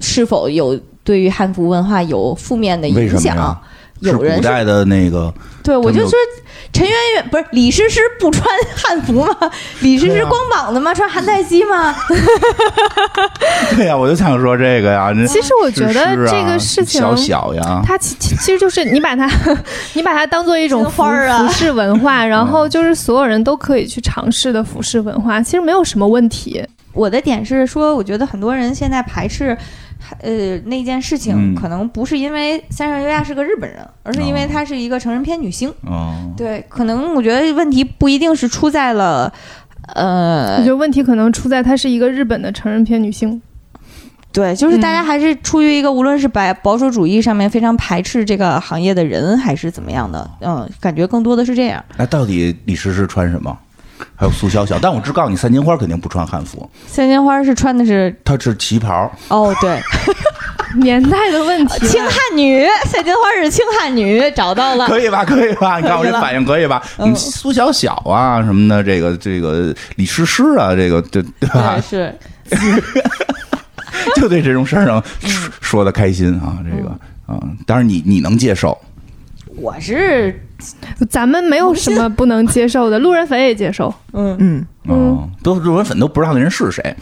[0.00, 3.60] 是否有对于汉服文化有负面的影为什么呀响。
[4.02, 5.32] 是有人是古代的那个，
[5.62, 6.12] 对我就说
[6.72, 9.34] 陈圆圆不是李师师不穿汉服吗？
[9.80, 10.92] 李师师光膀子吗？
[10.92, 11.94] 穿韩泰熙吗？
[13.74, 15.10] 对呀，我就想说这个呀。
[15.26, 19.30] 其实我觉得这个事情，小小呀，它其其其实就是你把它，
[19.94, 26.62] 你把它当做一种金服花儿啊服饰文化，然后就是所有人都可以去尝试的服饰文化，其实没有什么问题。
[26.92, 29.56] 我的点是说，我觉得很多人现在排斥。
[30.20, 35.72] 呃，那件事情嗯可能不是因为三上优亚是个日本人，而是因为哦她是一个成人片女星。
[35.82, 39.32] 哦，对，可能我觉得问题不一定是出在了，
[39.94, 43.40] 呃我呃觉，得问题可能出在她是一个日本的成人片女星。
[44.32, 51.82] 对，就是大家嗯还是出于一个无论是白保守主义上面非常排斥这个行业的人，还是怎么样的，嗯，感觉更多的是这样。
[51.96, 53.58] 那到底李诗诗穿什么？
[54.14, 59.10] 还有苏小小，但我只告诉你，三金花肯定不穿汉服，三金花是穿的是她是旗袍。
[59.28, 59.80] 哦，对，
[60.80, 64.86] 年代的问题，清汉女，三金花是清汉女，找到了。
[64.86, 65.24] 可以吧？
[65.24, 65.78] 可以吧？
[65.78, 66.82] 你看我这反应可以吧？
[66.98, 71.82] 嗯你苏小小啊什么的，这个这个李诗诗啊，这个对对吧对，？
[71.82, 72.14] 是，
[74.16, 75.02] 就对这种事儿上
[75.60, 76.88] 说的开心啊，这个
[77.26, 78.76] 啊，当然你你能接受，
[79.56, 80.40] 我是，
[81.08, 83.92] 咱们没有什么不能接受的，路人粉也接受。
[84.12, 86.94] 嗯，嗯，嗯，都路人粉都不知道那人是谁，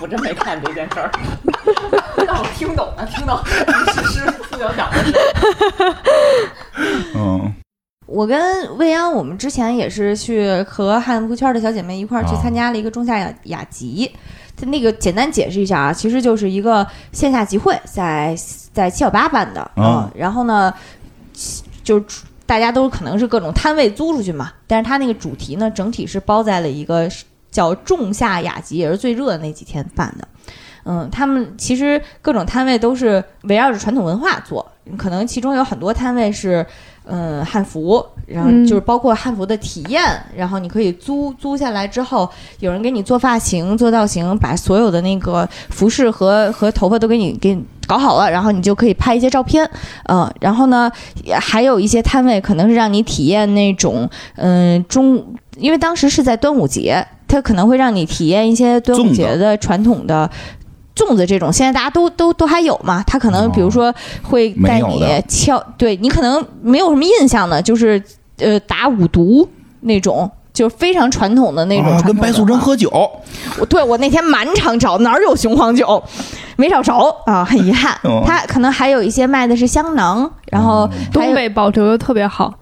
[0.00, 1.10] 我真没看这件事儿，
[2.26, 5.14] 但我听懂了，听懂是是苏小小的事。
[7.16, 7.52] 嗯。
[8.06, 14.10] 我跟未央，我们之前也是去和汉服圈的小姐妹一块儿去啊参加了一个仲夏雅雅集。
[14.54, 18.36] 它那个简单解释一下啊，其实就是一个线下集会，在
[18.70, 19.62] 在七小八办的。
[19.62, 20.72] 啊嗯然后呢，
[21.82, 27.10] 就是大家都可能是各种摊位租出去嘛，但是它那个主题呢，整体是包在了一个
[27.50, 30.28] 叫仲夏雅集，也是最热的那几天办的。
[30.84, 36.66] 嗯，他们其实各种摊位都是围绕着传统文化做，可能其中有很多摊位是，
[37.04, 40.02] 嗯，汉服，然后嗯就是包括汉服的体验，
[40.36, 42.28] 然后你可以租租下来之后，
[42.60, 49.68] 有人给你做发型、做造型，把所有的那个服饰和和头发都给你给你搞好了，然后你就可以拍一些照片，
[50.08, 50.90] 嗯，然后呢，
[51.24, 60.30] 也还有一些摊位可能是让你体验那种，嗯，中，因为当时是在端午节，它可能会让你体验一些端午节的传统的。
[60.94, 63.02] 粽子这种，现在大家都都都还有嘛？
[63.06, 68.02] 他可能比如说会带你敲，对你可能没有什么印象的，就是
[68.38, 69.48] 呃打五毒
[69.80, 72.90] 那种，就是非常传统的那种啊，跟白素贞喝酒，
[73.58, 76.02] 我对我那天满场找哪儿有雄黄酒，
[76.56, 77.96] 没找着啊，很遗憾。
[78.04, 78.22] 哦。
[78.26, 82.52] 他可能还有一些卖的是香囊，然后还东北保留的特别好，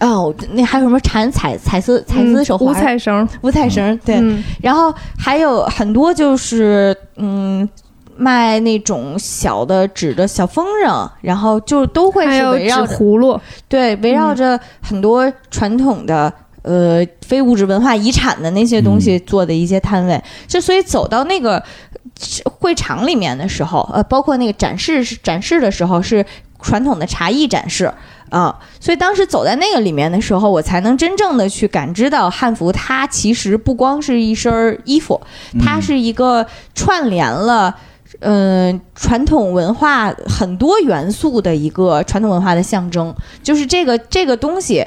[0.00, 7.68] 哦，那还有什么缠彩彩丝彩丝手环、五彩绳，五彩绳，对，嗯然后还有很多就是嗯。
[8.20, 16.32] 卖那种小的纸的小风筝，然后就都会是围绕着葫芦，对围绕着很多传统的、
[16.62, 20.20] 呃非物质文化遗产的那些东西做的一些摊位。
[20.48, 21.62] 就所以走到那个
[22.44, 26.26] 呃会场里面的时候，呃，包括那个展示展示的时候是
[26.60, 27.88] 传统的茶艺展示。
[28.30, 35.20] 啊、所以当时走在那个里面的时候，我才能真正的去感知到汉服，它其实不光是一身儿衣服，
[35.60, 37.74] 它是一个串联了。
[38.20, 44.84] 嗯，传统文化很多元素的一个传统文化的象征，就是这个这个东西，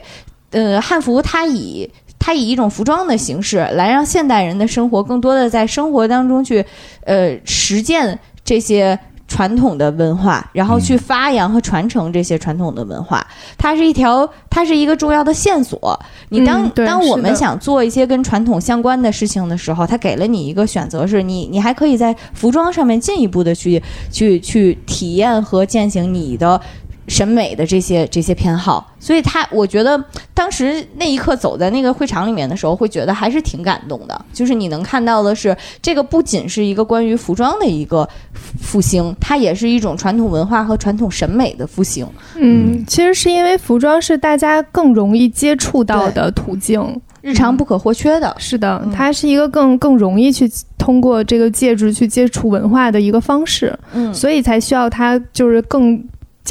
[0.49, 1.89] 呃，汉服它以
[2.19, 6.65] 它以一种服装的形式来让现代人的生活更多的在生活当中去，
[7.05, 8.99] 呃，实践这些
[9.31, 13.25] 传统的文化，然后去发扬和传承这些传统的文化。
[13.57, 15.97] 它是一条，它是一个重要的线索。
[16.27, 26.59] 你当、嗯当我们想做一些跟传统相关的事情的时候，它给了你一个选择，是你你还可以在服装上面进一步的去去去体验和践行你的
[27.07, 30.01] 审美的这些这些偏好，所以他我觉得
[30.33, 34.25] 当时那一刻走在那个会场里面的时候，会觉得还是挺感动的。
[34.31, 42.07] 就是你能看到的是，这个不仅是一个关于服装的一个复兴，它也是一种传统文化和传统审美的复兴。
[42.35, 48.33] 嗯，其实是因为服装是大家更容易接触到的途径，日常不可或缺的。
[48.37, 54.13] 是的嗯，它是一个更更容易去通过这个介质去接触文化的一个方式，嗯。
[54.13, 56.01] 所以才需要它就是更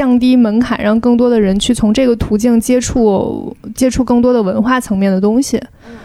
[0.00, 5.62] 降低门槛，让更多的人去从这个途径接触接触更多的文化层面的东西。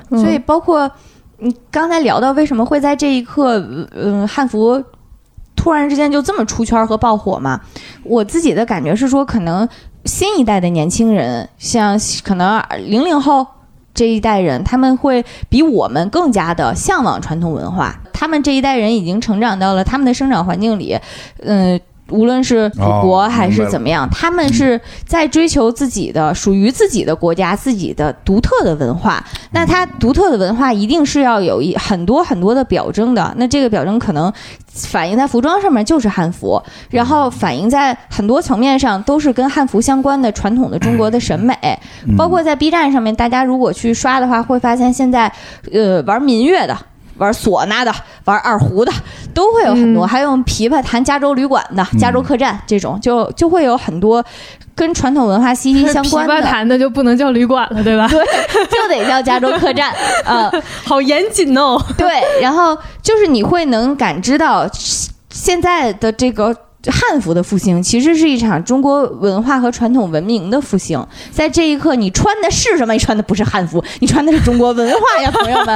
[0.10, 0.92] 嗯所以包括
[1.38, 3.58] 你刚才聊到为什么会在这一刻，
[3.96, 4.84] 嗯、汉服
[5.56, 7.62] 突然之间就这么出圈和爆火嘛？
[8.04, 9.66] 我自己的感觉是说，可能
[10.04, 13.48] 新一代的年轻人，像可能零零后
[13.94, 17.98] 这一代人，他们会比我们更加的向往传统文化。
[18.12, 21.00] 他们这一代人已经成长到了他们的生长环境里，
[21.44, 29.24] 嗯、无论是祖国哦还是怎么样，他们是在追求自己的属于自己的国家、自己的独特的文化。
[29.52, 33.34] 那它独特的文化一定是要有一很多很多的表征的。
[33.38, 34.32] 那这个表征可能
[34.68, 41.58] 反映在服装上面就是汉服，然后反映在很多层面上都是跟汉服相关的传统的中国的审美。
[42.08, 45.32] 嗯包括在 B 站上面，大家如果去刷的话，会发现现在
[45.72, 46.78] 呃玩民乐的。
[47.18, 47.94] 玩唢呐的、
[48.26, 48.92] 玩二胡的
[49.34, 54.24] 都会有很多，嗯还有琵琶弹加州旅馆的、加州客栈这种，就就会有很多
[54.76, 58.08] 跟传统文化息息相关的， 琶弹的就不能叫旅馆了，对吧？
[58.08, 58.20] 对，
[58.68, 59.94] 就得叫加州客栈，
[60.26, 60.52] 呃，
[60.84, 61.82] 好严谨哦。
[61.98, 64.70] 对，然后就是你会能感知到
[65.30, 66.56] 现在的这个。
[66.88, 72.94] 汉服的复兴其实是一场中国文化和传统文明的复兴，在这一刻，你穿的是什么？
[72.94, 75.76] 你穿的不是汉服，你穿的是中国文化呀，朋友们！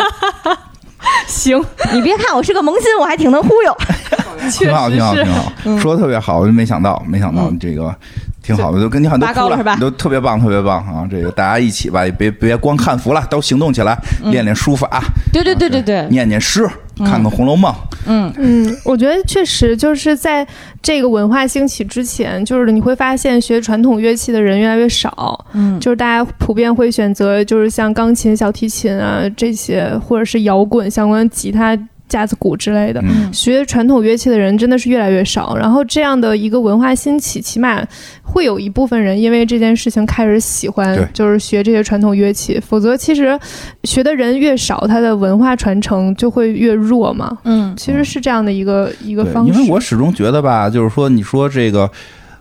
[1.27, 1.63] 行，
[1.93, 3.76] 你别看我是个萌新，我还挺能忽悠。
[4.51, 5.26] 挺好，挺好，挺。
[5.26, 7.93] 好，说的特别好，我就没想到，没想到嗯这个
[8.41, 11.05] 挺好的，都跟你很多高了是吧你都特别棒，特别棒啊！
[11.09, 14.88] 这个大家一起吧，也别别光看服了，都行动起来，嗯练练书法，
[15.31, 16.67] 对对对对对，念念诗，
[17.05, 17.71] 看看《红楼梦》。
[18.07, 20.45] 嗯嗯，我觉得确实就是在
[20.81, 31.77] 这个文化兴起之前，就是你会发现学传统乐器的人越来越少，嗯，就是大家普遍会选择就是像钢琴、小提琴啊这些，或者是摇滚相关吉他、
[32.10, 32.99] 架子鼓之类的。
[33.02, 37.81] 嗯学传统乐器的人真的是越来越少，然后这样的一个文化兴起，起码
[38.23, 42.60] 会有一部分人因为这件事情开始喜欢，就是学这些传统乐器。
[42.60, 43.40] 否则，其实
[43.84, 47.38] 学的人越少，它的文化传承就会越弱嘛。
[47.45, 49.53] 嗯其实是这样的一个一个，方式。
[49.53, 51.90] 因为我始终觉得吧，就是说，你说这个，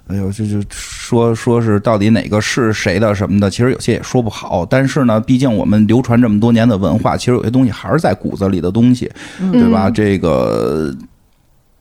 [0.09, 4.67] 哎呦，这就说说是到底哪个是谁的什么的，其实有些也说不好。
[4.67, 9.11] 但是呢，毕竟我们流传这么多年的文化，其实有些东西还是在骨子里的东西，
[9.53, 9.89] 对吧？
[9.89, 10.95] 嗯这个。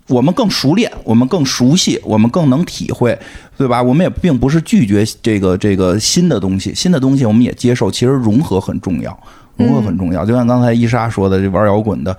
[0.10, 3.20] 我们更熟练，我们更熟悉，我们更能体会，
[3.58, 3.84] 对吧？
[3.84, 7.92] 我们也并不是拒绝这个这个新的东西，新的东西我们也接受。
[7.92, 9.20] 其实融合很重要，
[9.58, 10.26] 融合很重要。
[10.26, 12.18] 就像刚才伊莎说的，这玩摇滚的，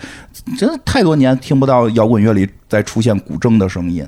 [0.59, 4.07] 真的太多年听不到摇滚乐里再出现古筝的声音。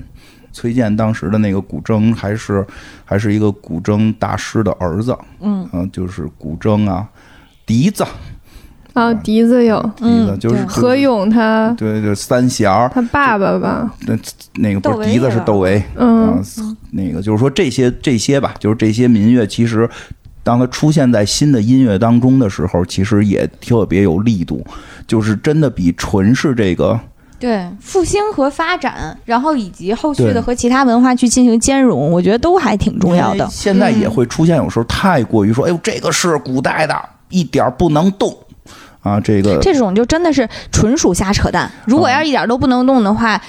[0.52, 2.66] 崔健当时的那个古筝还是
[3.05, 5.68] 还是一个古筝大师的儿子，嗯。
[5.72, 7.09] 嗯、就是古筝啊，
[7.64, 8.05] 笛子，
[8.93, 9.81] 啊，笛子有。
[9.97, 14.18] 笛子就是何勇他对对三弦儿，他爸爸吧，那
[14.55, 16.28] 那个不是笛子是窦唯，嗯。
[16.28, 16.43] 啊，
[16.90, 19.89] 那个就是说这些这些吧，就是这些民乐，其实
[20.43, 24.66] 当它出现在新的音乐当中的时候，其实也特别有力度，
[25.06, 26.98] 就是真的比纯是这个
[27.41, 33.49] 对，复兴和发展，然后以及后续的和其他文化去进行兼容，我觉得都还挺重要的。
[33.51, 36.95] 现在也会出现有时候太过于说，哎呦，这个是古代的，
[37.31, 38.37] 一点不能动
[39.03, 41.71] 啊，这个这种就真的是纯属瞎扯淡。
[41.87, 43.41] 如果要是一点都不能动的话，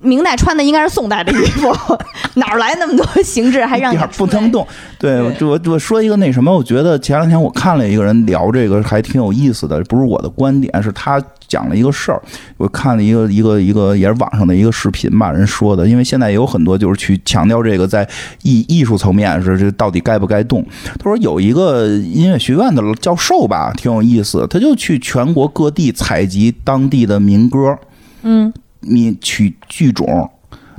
[0.00, 1.72] 明代穿的应该是宋代的衣服，
[2.34, 4.66] 哪来那么多形制还让一点儿你不能动。
[4.98, 12.18] 对，对我我说一个那什么，我觉得前两天我看了一个人聊这个，还挺有意思的，不是我的观点，是他讲了一个事儿。
[12.56, 18.08] 我看了一个一个一个也是网上的一个视频吧，人说的，因为现在也有很多就是去强调这个在
[18.42, 20.64] 艺艺术层面是这到底该不该动。
[20.98, 27.76] 他说有一个音乐学院的教授吧，挺有意思，他就去全国各地采集当地的民歌，
[28.22, 28.50] 嗯，
[28.80, 30.30] 你曲剧种，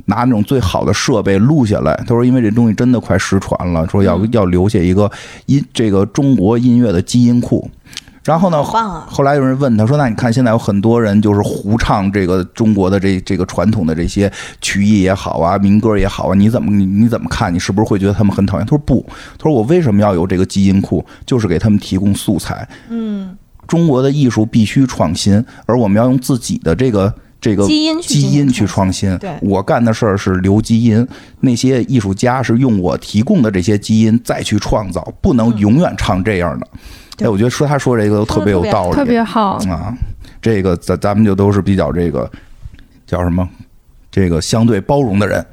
[0.06, 1.94] 拿那种最好的设备录下来。
[2.06, 5.10] 他说，因为这东西真的快失传了，说要要留下一个
[5.46, 7.70] 音这个中国音乐的基因库。
[8.24, 9.06] 然后呢，啊！
[9.06, 14.32] 后来有人问他说：“那你看现在有很多人就是胡唱这个中国的这这个传统的这些
[14.62, 17.52] 曲艺也好啊，民歌也好啊，你怎么你你怎么看？
[17.52, 19.04] 你是不是会觉得他们很讨厌？”他说：“不，
[19.38, 21.04] 他说我为什么要有这个基因库？
[21.26, 22.66] 就是给他们提供素材。
[22.88, 23.36] 嗯，
[23.66, 29.14] 中国的艺术必须创新，而我们要用自己的这个这个基因去基因去创新。
[29.18, 31.06] 对我干的事儿是留基因，
[31.40, 36.66] 那些艺术家是用我提供的这些基因再去创造，不能永远唱这样的。
[36.66, 39.52] 对哎，我觉得说他说这个都特别有道理，特别好。
[39.68, 39.94] 啊，
[40.42, 42.30] 这个咱咱们就都是比较这个
[43.06, 43.48] 叫什么，
[44.10, 45.44] 这个相对包容的人。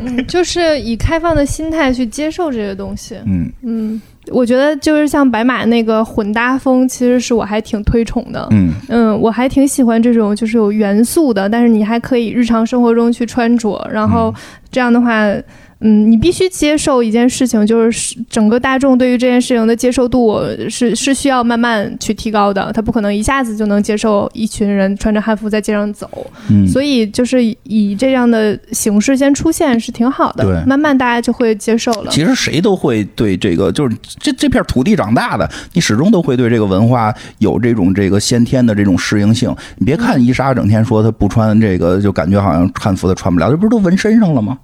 [0.00, 3.16] 嗯，就是以开放的心态去接受这些东西。
[3.24, 8.46] 嗯嗯，我觉得就是像白马那个混搭风，其实是我还挺推崇的。
[8.50, 14.32] 嗯嗯，我还挺喜欢这种就是有元素的，但是你还可以日常生活中去穿着，然后
[14.70, 15.44] 这样的话，嗯，
[15.80, 26.10] 你必须接受一件事情，就是整个大众对于这件事情的接受度是是需要慢慢去提高的，他不可能一下子就能接受一群人穿着汉服在街上走，
[26.50, 32.10] 嗯，所以就是以这样的形式先出现是挺好的，对慢慢大家就会接受了。
[32.10, 39.54] 其实谁都会对这个，就是这这片土地长大的，你始终都会对这个文化有这种这个先天的这种适应性。
[39.76, 44.58] 你别看伊莎整天说她不穿这个，就感觉好像汉服她穿不了，这不是都纹身上了吗？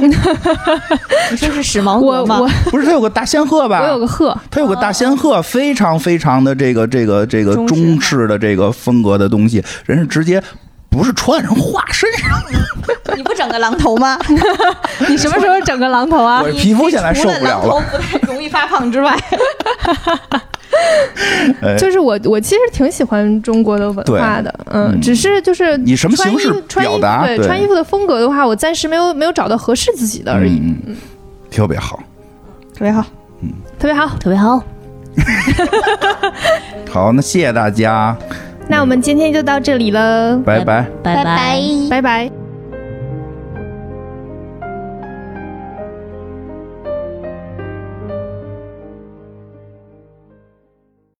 [1.30, 2.40] 不就是时髦我革吗？
[2.40, 3.80] 我不是，他有个大仙鹤吧？
[3.82, 10.42] 我有个鹤，它有个大仙鹤，非常非常的这个这个这个中式的这个风格的东西，人是直接
[10.90, 12.30] 不是穿上画身上，
[13.16, 14.18] 你不整个狼头吗？
[15.08, 16.50] 你什么时候整个狼头啊我？
[16.52, 17.62] 皮肤现在受不了了。
[17.62, 19.16] 除了狼头不太容易发胖之外，
[20.30, 20.40] 哎
[21.78, 30.96] 就是我，我其实挺喜欢中国的文化的，嗯，嗯只是就是以什么形式穿衣表达对对穿衣服的风格的话，我暂时没有没有找到合适自己的而已，嗯嗯，
[31.50, 31.98] 特别好。
[32.74, 33.04] 特别好。
[33.42, 34.08] 嗯特别好。
[34.18, 34.62] 特别好。
[36.90, 38.16] 好，那谢谢大家，
[38.68, 40.86] 那我们今天就到这里了，拜拜。
[41.02, 41.60] 拜拜。
[41.90, 42.43] 拜拜。